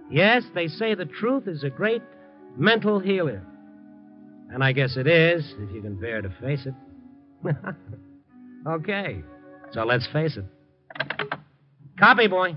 Yes, 0.09 0.45
they 0.55 0.69
say 0.69 0.95
the 0.95 1.05
truth 1.05 1.49
is 1.49 1.65
a 1.65 1.69
great 1.69 2.01
mental 2.57 3.01
healer. 3.01 3.43
And 4.53 4.63
I 4.63 4.71
guess 4.71 4.97
it 4.97 5.09
is, 5.09 5.53
if 5.59 5.75
you 5.75 5.83
can 5.83 5.97
bear 5.97 6.23
to 6.23 6.29
face 6.41 6.65
it. 6.65 6.75
okay, 8.69 9.25
so 9.73 9.83
let's 9.83 10.07
face 10.13 10.37
it. 10.37 10.45
Copy, 11.99 12.29
boy. 12.29 12.57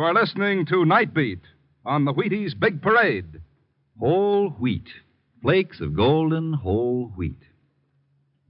You 0.00 0.06
are 0.06 0.14
listening 0.14 0.64
to 0.64 0.86
Nightbeat 0.86 1.42
on 1.84 2.06
the 2.06 2.14
Wheaties 2.14 2.58
Big 2.58 2.80
Parade. 2.80 3.42
Whole 3.98 4.48
wheat. 4.48 4.88
Flakes 5.42 5.78
of 5.82 5.94
golden 5.94 6.54
whole 6.54 7.12
wheat. 7.14 7.42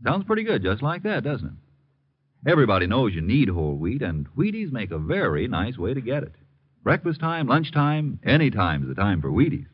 Sounds 0.05 0.25
pretty 0.27 0.45
good, 0.45 0.63
just 0.63 0.81
like 0.81 1.03
that, 1.03 1.25
doesn't 1.25 1.49
it? 1.49 2.49
Everybody 2.49 2.87
knows 2.87 3.17
you 3.17 3.21
need 3.21 3.49
whole 3.49 3.75
wheat, 3.75 4.01
and 4.01 4.29
Wheaties 4.37 4.71
make 4.71 4.93
a 4.93 4.99
very 5.01 5.49
nice 5.49 5.77
way 5.77 5.93
to 5.93 6.01
get 6.01 6.23
it. 6.23 6.37
Breakfast 6.85 7.19
time, 7.19 7.49
lunchtime, 7.49 8.21
any 8.25 8.53
time's 8.53 8.87
the 8.87 8.95
time 8.95 9.21
for 9.21 9.33
Wheaties. 9.33 9.67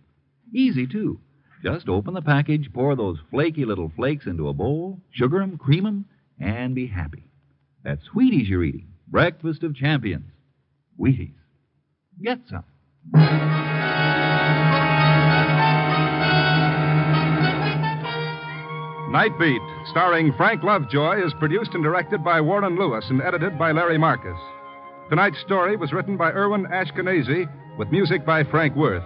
Easy, 0.54 0.86
too. 0.86 1.20
Just 1.62 1.90
open 1.90 2.14
the 2.14 2.22
package, 2.22 2.72
pour 2.72 2.96
those 2.96 3.18
flaky 3.30 3.66
little 3.66 3.92
flakes 3.94 4.24
into 4.24 4.48
a 4.48 4.54
bowl, 4.54 5.02
sugar 5.10 5.42
'em, 5.42 5.58
cream 5.58 5.84
'em, 5.84 6.06
and 6.40 6.74
be 6.74 6.86
happy. 6.86 7.24
That's 7.84 8.08
Wheaties 8.14 8.48
you're 8.48 8.64
eating. 8.64 8.94
Breakfast 9.08 9.62
of 9.62 9.76
champions. 9.76 10.32
Wheaties. 10.98 11.34
Get 12.22 12.38
some. 12.48 12.64
Night 19.12 19.38
Beat, 19.38 19.62
starring 19.90 20.32
Frank 20.36 20.62
Lovejoy, 20.62 21.24
is 21.24 21.32
produced 21.38 21.70
and 21.74 21.82
directed 21.82 22.22
by 22.22 22.40
Warren 22.40 22.76
Lewis 22.78 23.04
and 23.08 23.22
edited 23.22 23.58
by 23.58 23.72
Larry 23.72 23.96
Marcus. 23.96 24.38
Tonight's 25.08 25.40
story 25.40 25.76
was 25.76 25.92
written 25.92 26.16
by 26.16 26.32
Erwin 26.32 26.66
Ashkenazi 26.66 27.46
with 27.78 27.90
music 27.90 28.26
by 28.26 28.44
Frank 28.44 28.74
Worth. 28.76 29.04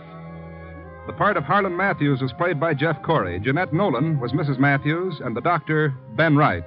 The 1.07 1.12
part 1.12 1.37
of 1.37 1.44
Harlan 1.44 1.77
Matthews 1.77 2.23
was 2.23 2.33
played 2.33 2.59
by 2.59 2.75
Jeff 2.75 3.03
Corey. 3.03 3.38
Jeanette 3.40 3.73
Nolan 3.73 4.18
was 4.18 4.33
Mrs. 4.33 4.59
Matthews, 4.59 5.20
and 5.23 5.37
the 5.37 5.40
doctor, 5.40 5.94
Ben 6.16 6.37
Wright. 6.37 6.64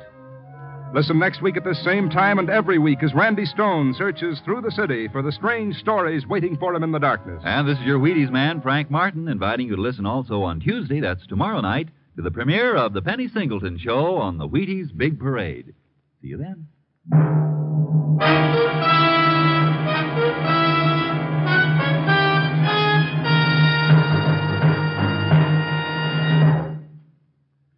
Listen 0.93 1.17
next 1.17 1.41
week 1.41 1.57
at 1.57 1.63
this 1.63 1.83
same 1.83 2.07
time 2.07 2.37
and 2.37 2.51
every 2.51 2.77
week 2.77 3.01
as 3.01 3.15
Randy 3.15 3.45
Stone 3.45 3.95
searches 3.97 4.39
through 4.45 4.61
the 4.61 4.69
city 4.69 5.07
for 5.07 5.23
the 5.23 5.31
strange 5.31 5.75
stories 5.77 6.27
waiting 6.27 6.55
for 6.55 6.75
him 6.75 6.83
in 6.83 6.91
the 6.91 6.99
darkness. 6.99 7.41
And 7.43 7.67
this 7.67 7.79
is 7.79 7.83
your 7.85 7.97
Wheaties 7.97 8.29
man, 8.29 8.61
Frank 8.61 8.91
Martin, 8.91 9.27
inviting 9.27 9.65
you 9.67 9.75
to 9.75 9.81
listen 9.81 10.05
also 10.05 10.43
on 10.43 10.59
Tuesday, 10.59 10.99
that's 10.99 11.25
tomorrow 11.25 11.61
night, 11.61 11.89
to 12.15 12.21
the 12.21 12.29
premiere 12.29 12.75
of 12.75 12.93
the 12.93 13.01
Penny 13.01 13.27
Singleton 13.27 13.79
Show 13.79 14.17
on 14.17 14.37
the 14.37 14.47
Wheaties 14.47 14.95
Big 14.95 15.19
Parade. 15.19 15.73
See 16.21 16.27
you 16.27 16.37
then. 16.37 16.67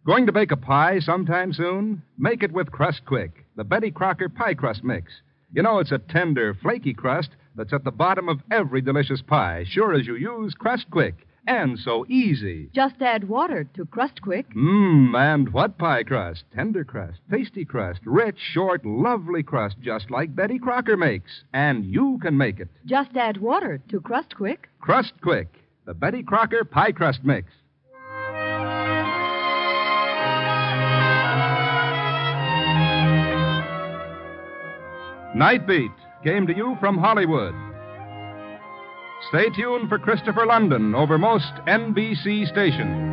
Going 0.06 0.26
to 0.26 0.32
bake 0.32 0.52
a 0.52 0.56
pie 0.56 1.00
sometime 1.00 1.52
soon? 1.52 2.00
Make 2.16 2.44
it 2.44 2.52
with 2.52 2.70
Crust 2.70 3.04
Quick, 3.06 3.44
the 3.56 3.64
Betty 3.64 3.90
Crocker 3.90 4.28
pie 4.28 4.54
crust 4.54 4.84
mix. 4.84 5.10
You 5.52 5.62
know 5.62 5.80
it's 5.80 5.90
a 5.90 5.98
tender, 5.98 6.54
flaky 6.54 6.94
crust 6.94 7.30
that's 7.56 7.72
at 7.72 7.82
the 7.82 7.90
bottom 7.90 8.28
of 8.28 8.38
every 8.52 8.80
delicious 8.80 9.20
pie, 9.20 9.64
sure 9.68 9.94
as 9.94 10.06
you 10.06 10.14
use 10.14 10.54
Crust 10.54 10.86
Quick. 10.92 11.26
And 11.48 11.76
so 11.76 12.06
easy. 12.08 12.70
Just 12.72 13.02
add 13.02 13.28
water 13.28 13.64
to 13.74 13.84
Crust 13.84 14.22
Quick. 14.22 14.48
Mmm, 14.54 15.16
and 15.18 15.52
what 15.52 15.76
pie 15.76 16.04
crust? 16.04 16.44
Tender 16.54 16.84
crust, 16.84 17.18
tasty 17.28 17.64
crust, 17.64 17.98
rich, 18.04 18.38
short, 18.38 18.86
lovely 18.86 19.42
crust, 19.42 19.74
just 19.82 20.08
like 20.12 20.36
Betty 20.36 20.60
Crocker 20.60 20.96
makes. 20.96 21.42
And 21.52 21.84
you 21.84 22.20
can 22.22 22.36
make 22.38 22.60
it. 22.60 22.68
Just 22.84 23.16
add 23.16 23.38
water 23.38 23.80
to 23.88 24.00
Crust 24.00 24.36
Quick. 24.36 24.68
Crust 24.80 25.14
Quick, 25.20 25.48
the 25.84 25.94
Betty 25.94 26.22
Crocker 26.22 26.64
pie 26.64 26.92
crust 26.92 27.24
mix. 27.24 27.48
Night 35.36 35.66
Beat, 35.66 35.90
came 36.24 36.46
to 36.46 36.56
you 36.56 36.78
from 36.80 36.96
Hollywood. 36.96 37.54
Stay 39.28 39.50
tuned 39.50 39.90
for 39.90 39.98
Christopher 39.98 40.46
London 40.46 40.94
over 40.94 41.18
most 41.18 41.52
NBC 41.66 42.48
stations. 42.48 43.12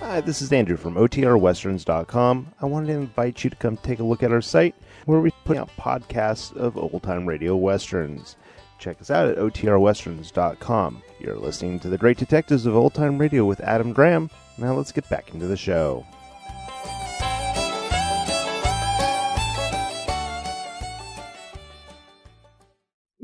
Hi, 0.00 0.22
this 0.22 0.40
is 0.40 0.50
Andrew 0.50 0.78
from 0.78 0.94
OTRWesterns.com. 0.94 2.54
I 2.60 2.64
wanted 2.64 2.86
to 2.86 2.92
invite 2.94 3.44
you 3.44 3.50
to 3.50 3.56
come 3.56 3.76
take 3.76 3.98
a 3.98 4.02
look 4.02 4.22
at 4.22 4.32
our 4.32 4.40
site 4.40 4.74
where 5.04 5.20
we 5.20 5.30
put 5.44 5.58
out 5.58 5.68
podcasts 5.78 6.56
of 6.56 6.78
old 6.78 7.02
time 7.02 7.26
radio 7.26 7.54
westerns. 7.54 8.36
Check 8.82 9.00
us 9.00 9.12
out 9.12 9.28
at 9.28 9.38
OTRWesterns.com. 9.38 11.02
You're 11.20 11.36
listening 11.36 11.78
to 11.78 11.88
The 11.88 11.96
Great 11.96 12.18
Detectives 12.18 12.66
of 12.66 12.74
Old 12.74 12.94
Time 12.94 13.16
Radio 13.16 13.44
with 13.44 13.60
Adam 13.60 13.92
Graham. 13.92 14.28
Now 14.58 14.74
let's 14.74 14.90
get 14.90 15.08
back 15.08 15.32
into 15.32 15.46
the 15.46 15.56
show. 15.56 16.04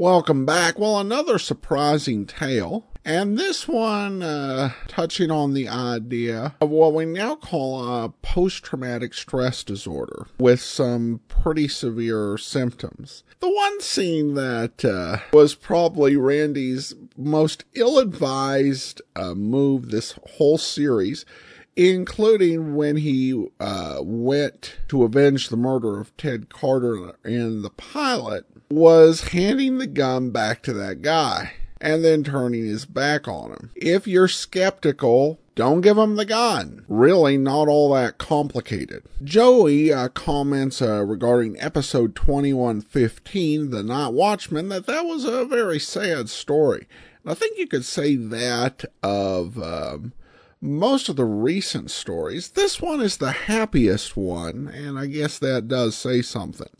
Welcome 0.00 0.46
back. 0.46 0.78
Well, 0.78 1.00
another 1.00 1.40
surprising 1.40 2.24
tale. 2.24 2.86
And 3.04 3.36
this 3.36 3.66
one, 3.66 4.22
uh, 4.22 4.70
touching 4.86 5.32
on 5.32 5.54
the 5.54 5.68
idea 5.68 6.54
of 6.60 6.70
what 6.70 6.94
we 6.94 7.04
now 7.04 7.34
call 7.34 8.04
a 8.04 8.08
post 8.08 8.62
traumatic 8.62 9.12
stress 9.12 9.64
disorder 9.64 10.28
with 10.38 10.60
some 10.60 11.18
pretty 11.26 11.66
severe 11.66 12.38
symptoms. 12.38 13.24
The 13.40 13.50
one 13.50 13.80
scene 13.80 14.34
that 14.34 14.84
uh, 14.84 15.18
was 15.32 15.56
probably 15.56 16.16
Randy's 16.16 16.94
most 17.16 17.64
ill 17.74 17.98
advised 17.98 19.02
uh, 19.16 19.34
move 19.34 19.90
this 19.90 20.16
whole 20.36 20.58
series 20.58 21.24
including 21.78 22.74
when 22.74 22.96
he 22.96 23.46
uh, 23.60 24.00
went 24.02 24.78
to 24.88 25.04
avenge 25.04 25.48
the 25.48 25.56
murder 25.56 26.00
of 26.00 26.14
Ted 26.16 26.48
Carter 26.48 27.14
in 27.24 27.62
the 27.62 27.70
pilot, 27.70 28.44
was 28.68 29.28
handing 29.28 29.78
the 29.78 29.86
gun 29.86 30.30
back 30.30 30.60
to 30.64 30.72
that 30.72 31.02
guy 31.02 31.52
and 31.80 32.04
then 32.04 32.24
turning 32.24 32.66
his 32.66 32.84
back 32.84 33.28
on 33.28 33.52
him. 33.52 33.70
If 33.76 34.08
you're 34.08 34.26
skeptical, 34.26 35.38
don't 35.54 35.80
give 35.80 35.96
him 35.96 36.16
the 36.16 36.24
gun. 36.24 36.84
Really, 36.88 37.38
not 37.38 37.68
all 37.68 37.94
that 37.94 38.18
complicated. 38.18 39.04
Joey 39.22 39.92
uh, 39.92 40.08
comments 40.08 40.82
uh, 40.82 41.04
regarding 41.04 41.60
episode 41.60 42.16
2115, 42.16 43.70
The 43.70 43.84
Night 43.84 44.08
Watchman, 44.08 44.68
that 44.70 44.86
that 44.86 45.04
was 45.04 45.24
a 45.24 45.44
very 45.44 45.78
sad 45.78 46.28
story. 46.28 46.88
I 47.24 47.34
think 47.34 47.56
you 47.56 47.68
could 47.68 47.84
say 47.84 48.16
that 48.16 48.84
of 49.02 49.62
um, 49.62 50.12
most 50.60 51.08
of 51.08 51.16
the 51.16 51.24
recent 51.24 51.90
stories. 51.90 52.50
This 52.50 52.80
one 52.80 53.00
is 53.00 53.16
the 53.16 53.32
happiest 53.32 54.16
one, 54.16 54.68
and 54.68 54.98
I 54.98 55.06
guess 55.06 55.38
that 55.38 55.68
does 55.68 55.96
say 55.96 56.22
something. 56.22 56.70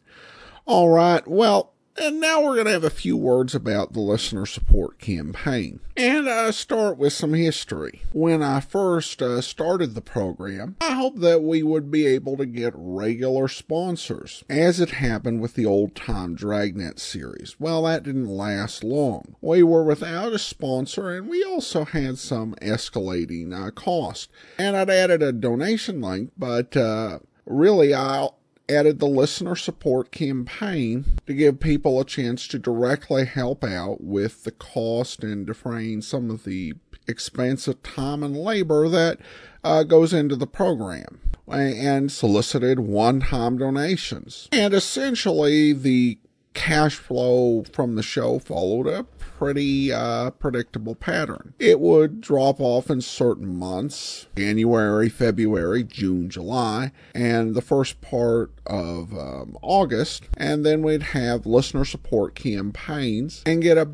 All 0.66 0.88
right, 0.88 1.26
well, 1.26 1.72
and 2.00 2.20
now 2.20 2.40
we're 2.42 2.54
going 2.54 2.66
to 2.66 2.72
have 2.72 2.84
a 2.84 2.90
few 2.90 3.16
words 3.16 3.54
about 3.54 3.92
the 3.92 4.00
listener 4.00 4.46
support 4.46 4.98
campaign. 4.98 5.80
And 5.96 6.28
I 6.28 6.52
start 6.52 6.96
with 6.96 7.12
some 7.12 7.34
history. 7.34 8.02
When 8.12 8.42
I 8.42 8.60
first 8.60 9.20
uh, 9.20 9.40
started 9.40 9.94
the 9.94 10.00
program, 10.00 10.76
I 10.80 10.94
hoped 10.94 11.20
that 11.20 11.42
we 11.42 11.62
would 11.62 11.90
be 11.90 12.06
able 12.06 12.36
to 12.36 12.46
get 12.46 12.72
regular 12.76 13.48
sponsors, 13.48 14.44
as 14.48 14.80
it 14.80 14.90
happened 14.90 15.40
with 15.40 15.54
the 15.54 15.66
old 15.66 15.96
time 15.96 16.34
Dragnet 16.34 17.00
series. 17.00 17.56
Well, 17.58 17.82
that 17.82 18.04
didn't 18.04 18.28
last 18.28 18.84
long. 18.84 19.34
We 19.40 19.62
were 19.62 19.82
without 19.82 20.32
a 20.32 20.38
sponsor, 20.38 21.10
and 21.10 21.28
we 21.28 21.42
also 21.42 21.84
had 21.84 22.18
some 22.18 22.54
escalating 22.62 23.52
uh, 23.52 23.72
cost. 23.72 24.30
And 24.56 24.76
I'd 24.76 24.90
added 24.90 25.22
a 25.22 25.32
donation 25.32 26.00
link, 26.00 26.30
but 26.38 26.76
uh, 26.76 27.18
really, 27.44 27.92
I 27.92 28.28
added 28.68 28.98
the 28.98 29.06
listener 29.06 29.56
support 29.56 30.10
campaign 30.12 31.04
to 31.26 31.34
give 31.34 31.60
people 31.60 32.00
a 32.00 32.04
chance 32.04 32.46
to 32.48 32.58
directly 32.58 33.24
help 33.24 33.64
out 33.64 34.02
with 34.02 34.44
the 34.44 34.50
cost 34.50 35.22
and 35.22 35.46
defraying 35.46 36.02
some 36.02 36.30
of 36.30 36.44
the 36.44 36.74
expensive 37.06 37.82
time 37.82 38.22
and 38.22 38.36
labor 38.36 38.88
that 38.88 39.18
uh, 39.64 39.82
goes 39.82 40.12
into 40.12 40.36
the 40.36 40.46
program 40.46 41.20
and 41.50 42.12
solicited 42.12 42.80
one 42.80 43.20
time 43.20 43.58
donations. 43.58 44.48
And 44.52 44.74
essentially, 44.74 45.72
the 45.72 46.18
cash 46.58 46.96
flow 46.96 47.62
from 47.72 47.94
the 47.94 48.02
show 48.02 48.40
followed 48.40 48.88
a 48.88 49.04
pretty 49.04 49.92
uh, 49.92 50.28
predictable 50.30 50.96
pattern. 50.96 51.54
It 51.60 51.78
would 51.78 52.20
drop 52.20 52.60
off 52.60 52.90
in 52.90 53.00
certain 53.00 53.56
months 53.56 54.26
January, 54.36 55.08
February, 55.08 55.84
June, 55.84 56.28
July, 56.28 56.90
and 57.14 57.54
the 57.54 57.62
first 57.62 58.00
part 58.00 58.50
of 58.66 59.16
um, 59.16 59.56
August. 59.62 60.24
And 60.36 60.66
then 60.66 60.82
we'd 60.82 61.04
have 61.04 61.46
listener 61.46 61.84
support 61.84 62.34
campaigns 62.34 63.44
and 63.46 63.62
get 63.62 63.78
a 63.78 63.88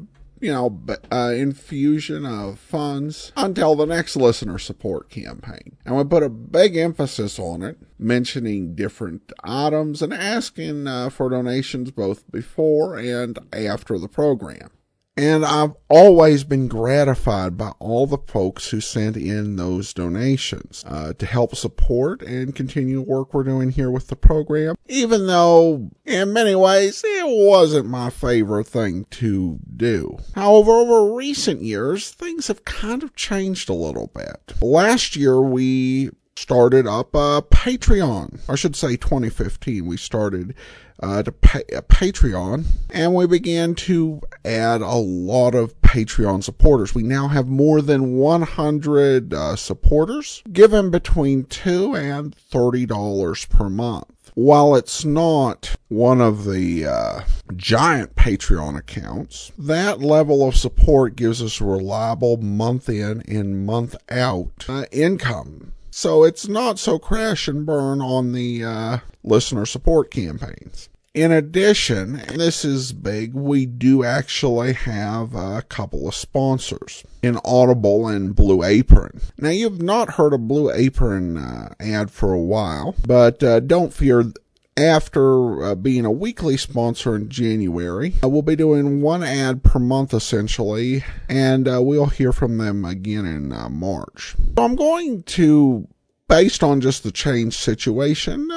you 0.45 0.53
know, 0.53 0.79
uh, 1.11 1.33
infusion 1.35 2.27
of 2.27 2.59
funds 2.59 3.33
until 3.35 3.75
the 3.75 3.87
next 3.87 4.15
listener 4.15 4.59
support 4.59 5.09
campaign. 5.09 5.79
And 5.87 5.97
we 5.97 6.05
put 6.05 6.23
a 6.23 6.29
big 6.29 6.77
emphasis 6.77 7.39
on 7.39 7.63
it, 7.63 7.79
mentioning 7.99 8.75
different 8.75 9.33
items 9.43 10.03
and 10.03 10.13
asking 10.13 10.87
uh, 10.87 11.09
for 11.09 11.31
donations 11.31 11.93
both 11.93 12.31
before 12.31 12.99
and 12.99 13.39
after 13.55 13.99
the 13.99 14.07
program. 14.07 14.71
And 15.17 15.45
I've 15.45 15.75
always 15.89 16.43
been 16.43 16.67
gratified 16.67 17.57
by 17.57 17.71
all 17.79 18.07
the 18.07 18.19
folks 18.19 18.71
who 18.71 18.81
sent 18.81 19.17
in 19.17 19.55
those 19.55 19.95
donations 19.95 20.85
uh, 20.89 21.13
to 21.13 21.27
help 21.27 21.55
support 21.55 22.21
and 22.23 22.55
continue 22.55 22.97
the 22.97 23.03
work 23.03 23.33
we're 23.33 23.45
doing 23.45 23.71
here 23.71 23.93
with 23.93 24.09
the 24.09 24.17
program. 24.17 24.75
Even 24.87 25.29
though, 25.29 25.91
in 26.05 26.33
many 26.33 26.57
ways, 26.57 27.03
it 27.05 27.47
wasn't 27.47 27.87
my 27.87 28.11
favorite 28.11 28.67
thing 28.67 29.07
to 29.11 29.61
do. 29.77 30.19
However, 30.35 30.73
over 30.73 31.15
recent 31.15 31.63
years, 31.63 32.11
things 32.11 32.49
have 32.49 32.65
kind 32.65 33.05
of 33.05 33.15
changed 33.15 33.69
a 33.69 33.75
little 33.75 34.11
bit. 34.13 34.55
Last 34.61 35.15
year, 35.15 35.41
we 35.41 36.11
started 36.37 36.87
up 36.87 37.15
a 37.15 37.43
Patreon. 37.43 38.41
I 38.49 38.57
should 38.57 38.77
say 38.77 38.97
2015. 38.97 39.87
We 39.87 39.97
started 39.97 40.55
uh, 41.03 41.23
to 41.23 41.31
a 41.31 41.83
Patreon, 41.83 42.65
and 42.91 43.15
we 43.15 43.27
began 43.27 43.75
to 43.75 44.21
add 44.45 44.81
a 44.81 44.95
lot 44.95 45.55
of 45.55 45.81
Patreon 45.83 46.43
supporters. 46.43 46.95
We 46.95 47.03
now 47.03 47.29
have 47.29 47.47
more 47.47 47.83
than 47.83 48.17
100 48.17 49.35
uh, 49.35 49.57
supporters, 49.57 50.43
given 50.53 50.91
between 50.91 51.45
two 51.45 51.95
and 51.95 52.35
thirty 52.35 52.87
dollars 52.87 53.45
per 53.47 53.69
month. 53.69 54.07
While 54.35 54.75
it's 54.75 55.05
not 55.05 55.77
one 55.89 56.21
of 56.21 56.45
the 56.45 56.87
uh, 56.87 57.21
giant 57.55 58.17
Patreon 58.17 58.77
accounts, 58.77 59.53
that 59.57 60.01
level 60.01 60.47
of 60.47 60.57
support 60.57 61.15
gives 61.15 61.41
us 61.41 61.61
reliable 61.61 62.39
month 62.39 62.89
in 62.89 63.23
and 63.29 63.65
month 63.65 63.95
out 64.11 64.65
uh, 64.69 64.87
income. 64.91 65.73
So 65.93 66.25
it's 66.25 66.49
not 66.49 66.81
so 66.81 66.99
crash 66.99 67.47
and 67.47 67.65
burn 67.65 68.01
on 68.01 68.33
the 68.33 68.65
uh, 68.65 68.99
listener 69.23 69.65
support 69.67 70.11
campaigns. 70.11 70.89
In 71.15 71.31
addition, 71.31 72.23
this 72.35 72.65
is 72.65 72.93
big, 72.93 73.35
we 73.35 73.67
do 73.67 74.03
actually 74.03 74.73
have 74.73 75.33
a 75.33 75.63
couple 75.63 76.09
of 76.09 76.15
sponsors 76.17 77.05
in 77.23 77.39
Audible 77.45 78.09
and 78.09 78.35
Blue 78.35 78.65
Apron. 78.65 79.21
Now, 79.39 79.51
you've 79.51 79.81
not 79.81 80.15
heard 80.15 80.33
a 80.33 80.39
Blue 80.39 80.73
Apron 80.73 81.37
uh, 81.37 81.73
ad 81.79 82.11
for 82.11 82.33
a 82.33 82.41
while, 82.41 82.97
but 83.07 83.45
uh, 83.45 83.61
don't 83.61 83.95
fear. 83.95 84.33
After 84.77 85.63
uh, 85.63 85.75
being 85.77 86.05
a 86.05 86.11
weekly 86.11 86.57
sponsor 86.57 87.15
in 87.15 87.29
January, 87.29 88.15
uh, 88.25 88.29
we'll 88.29 88.43
be 88.43 88.57
doing 88.57 89.01
one 89.01 89.23
ad 89.23 89.63
per 89.63 89.79
month 89.79 90.13
essentially, 90.13 91.05
and 91.29 91.69
uh, 91.69 91.81
we'll 91.81 92.07
hear 92.07 92.33
from 92.33 92.59
them 92.59 92.85
again 92.85 93.25
in 93.25 93.53
uh, 93.53 93.69
March. 93.69 94.35
So 94.57 94.65
I'm 94.65 94.75
going 94.75 95.23
to, 95.23 95.87
based 96.27 96.65
on 96.65 96.81
just 96.81 97.05
the 97.05 97.13
change 97.13 97.57
situation, 97.57 98.51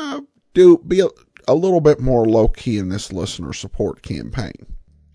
do 0.55 0.79
be 0.79 1.07
a 1.47 1.55
little 1.55 1.81
bit 1.81 1.99
more 1.99 2.25
low 2.25 2.47
key 2.47 2.77
in 2.77 2.89
this 2.89 3.11
listener 3.11 3.53
support 3.53 4.01
campaign. 4.01 4.65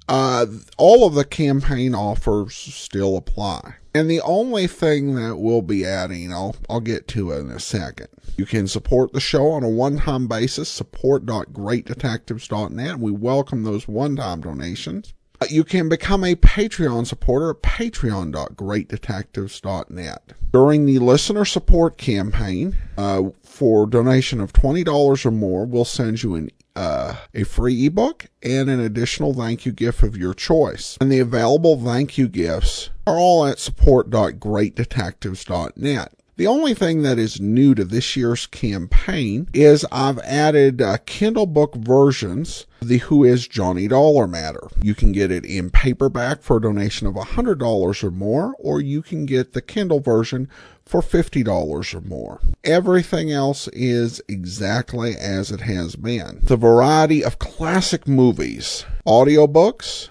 Uh, 0.08 0.46
all 0.78 1.06
of 1.06 1.14
the 1.14 1.24
campaign 1.24 1.94
offers 1.94 2.54
still 2.54 3.16
apply. 3.16 3.76
And 3.94 4.10
the 4.10 4.22
only 4.22 4.66
thing 4.66 5.14
that 5.16 5.36
we'll 5.36 5.60
be 5.62 5.84
adding, 5.84 6.32
I'll, 6.32 6.56
I'll 6.68 6.80
get 6.80 7.06
to 7.08 7.30
in 7.32 7.50
a 7.50 7.60
second. 7.60 8.08
You 8.36 8.46
can 8.46 8.66
support 8.66 9.12
the 9.12 9.20
show 9.20 9.48
on 9.48 9.62
a 9.62 9.68
one-time 9.68 10.26
basis, 10.26 10.70
support.greatdetectives.net. 10.70 12.98
We 12.98 13.12
welcome 13.12 13.64
those 13.64 13.86
one-time 13.86 14.40
donations. 14.40 15.12
You 15.50 15.64
can 15.64 15.88
become 15.88 16.22
a 16.24 16.34
Patreon 16.34 17.06
supporter 17.06 17.50
at 17.50 17.62
patreon.greatdetectives.net. 17.62 20.32
During 20.52 20.86
the 20.86 20.98
listener 20.98 21.44
support 21.44 21.98
campaign, 21.98 22.76
uh, 22.96 23.22
for 23.42 23.86
donation 23.86 24.40
of 24.40 24.52
$20 24.52 25.26
or 25.26 25.30
more, 25.30 25.64
we'll 25.64 25.84
send 25.84 26.20
you 26.22 26.34
an 26.34 26.50
uh, 26.74 27.16
a 27.34 27.44
free 27.44 27.86
ebook 27.86 28.28
and 28.42 28.70
an 28.70 28.80
additional 28.80 29.34
thank 29.34 29.66
you 29.66 29.72
gift 29.72 30.02
of 30.02 30.16
your 30.16 30.32
choice. 30.32 30.96
And 31.00 31.12
the 31.12 31.18
available 31.18 31.78
thank 31.78 32.16
you 32.16 32.28
gifts 32.28 32.88
are 33.06 33.18
all 33.18 33.44
at 33.46 33.58
support.greatdetectives.net. 33.58 36.14
The 36.36 36.46
only 36.46 36.72
thing 36.72 37.02
that 37.02 37.18
is 37.18 37.42
new 37.42 37.74
to 37.74 37.84
this 37.84 38.16
year's 38.16 38.46
campaign 38.46 39.48
is 39.52 39.84
I've 39.92 40.18
added 40.20 40.80
uh, 40.80 40.96
Kindle 41.04 41.44
book 41.44 41.74
versions 41.74 42.66
of 42.80 42.88
the 42.88 42.98
Who 42.98 43.22
is 43.22 43.46
Johnny 43.46 43.86
Dollar 43.86 44.26
matter. 44.26 44.66
You 44.80 44.94
can 44.94 45.12
get 45.12 45.30
it 45.30 45.44
in 45.44 45.68
paperback 45.68 46.40
for 46.40 46.56
a 46.56 46.60
donation 46.62 47.06
of 47.06 47.16
$100 47.16 48.02
or 48.02 48.10
more, 48.10 48.54
or 48.58 48.80
you 48.80 49.02
can 49.02 49.26
get 49.26 49.52
the 49.52 49.60
Kindle 49.60 50.00
version 50.00 50.48
for 50.86 51.02
$50 51.02 51.94
or 51.94 52.00
more. 52.00 52.40
Everything 52.64 53.30
else 53.30 53.68
is 53.68 54.22
exactly 54.26 55.14
as 55.14 55.50
it 55.50 55.60
has 55.60 55.96
been. 55.96 56.40
The 56.42 56.56
variety 56.56 57.22
of 57.22 57.38
classic 57.38 58.08
movies, 58.08 58.86
audiobooks, 59.06 60.08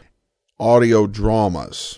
audio 0.59 1.07
dramas, 1.07 1.97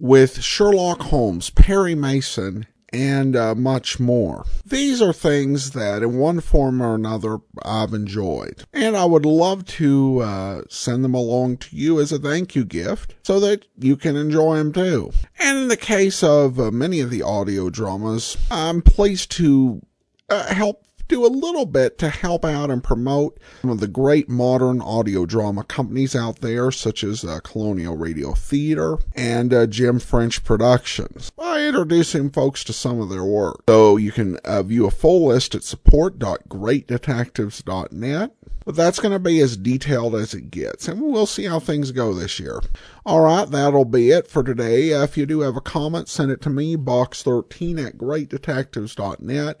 with 0.00 0.42
Sherlock 0.42 1.02
Holmes, 1.02 1.50
Perry 1.50 1.94
Mason, 1.94 2.66
and 2.92 3.34
uh, 3.34 3.54
much 3.54 3.98
more. 3.98 4.44
These 4.64 5.00
are 5.00 5.12
things 5.12 5.70
that, 5.72 6.02
in 6.02 6.18
one 6.18 6.40
form 6.40 6.82
or 6.82 6.94
another, 6.94 7.38
I've 7.62 7.94
enjoyed. 7.94 8.64
And 8.72 8.96
I 8.96 9.04
would 9.04 9.24
love 9.24 9.64
to 9.66 10.20
uh, 10.20 10.62
send 10.68 11.04
them 11.04 11.14
along 11.14 11.58
to 11.58 11.76
you 11.76 12.00
as 12.00 12.12
a 12.12 12.18
thank 12.18 12.54
you 12.54 12.64
gift 12.64 13.14
so 13.22 13.40
that 13.40 13.66
you 13.78 13.96
can 13.96 14.16
enjoy 14.16 14.58
them 14.58 14.72
too. 14.72 15.12
And 15.38 15.58
in 15.58 15.68
the 15.68 15.76
case 15.76 16.22
of 16.22 16.60
uh, 16.60 16.70
many 16.70 17.00
of 17.00 17.10
the 17.10 17.22
audio 17.22 17.70
dramas, 17.70 18.36
I'm 18.50 18.82
pleased 18.82 19.30
to 19.32 19.82
uh, 20.28 20.54
help 20.54 20.84
do 21.12 21.26
a 21.26 21.28
little 21.28 21.66
bit 21.66 21.98
to 21.98 22.08
help 22.08 22.42
out 22.44 22.70
and 22.70 22.82
promote 22.82 23.38
some 23.60 23.70
of 23.70 23.80
the 23.80 23.86
great 23.86 24.30
modern 24.30 24.80
audio 24.80 25.26
drama 25.26 25.62
companies 25.62 26.16
out 26.16 26.40
there, 26.40 26.70
such 26.70 27.04
as 27.04 27.22
uh, 27.22 27.38
Colonial 27.44 27.98
Radio 27.98 28.32
Theater 28.32 28.96
and 29.14 29.52
uh, 29.52 29.66
Jim 29.66 29.98
French 29.98 30.42
Productions, 30.42 31.28
by 31.30 31.60
introducing 31.60 32.30
folks 32.30 32.64
to 32.64 32.72
some 32.72 32.98
of 32.98 33.10
their 33.10 33.24
work. 33.24 33.62
So 33.68 33.98
you 33.98 34.10
can 34.10 34.38
uh, 34.38 34.62
view 34.62 34.86
a 34.86 34.90
full 34.90 35.26
list 35.26 35.54
at 35.54 35.64
support.greatdetectives.net. 35.64 38.32
But 38.64 38.76
that's 38.76 39.00
going 39.00 39.12
to 39.12 39.18
be 39.18 39.40
as 39.40 39.56
detailed 39.56 40.14
as 40.14 40.34
it 40.34 40.52
gets, 40.52 40.86
and 40.86 41.02
we'll 41.02 41.26
see 41.26 41.46
how 41.46 41.58
things 41.58 41.90
go 41.90 42.14
this 42.14 42.38
year. 42.38 42.60
All 43.04 43.22
right, 43.22 43.50
that'll 43.50 43.84
be 43.84 44.10
it 44.10 44.28
for 44.28 44.44
today. 44.44 44.90
If 44.90 45.16
you 45.16 45.26
do 45.26 45.40
have 45.40 45.56
a 45.56 45.60
comment, 45.60 46.08
send 46.08 46.30
it 46.30 46.40
to 46.42 46.50
me, 46.50 46.76
box13 46.76 47.84
at 47.84 47.98
greatdetectives.net. 47.98 49.60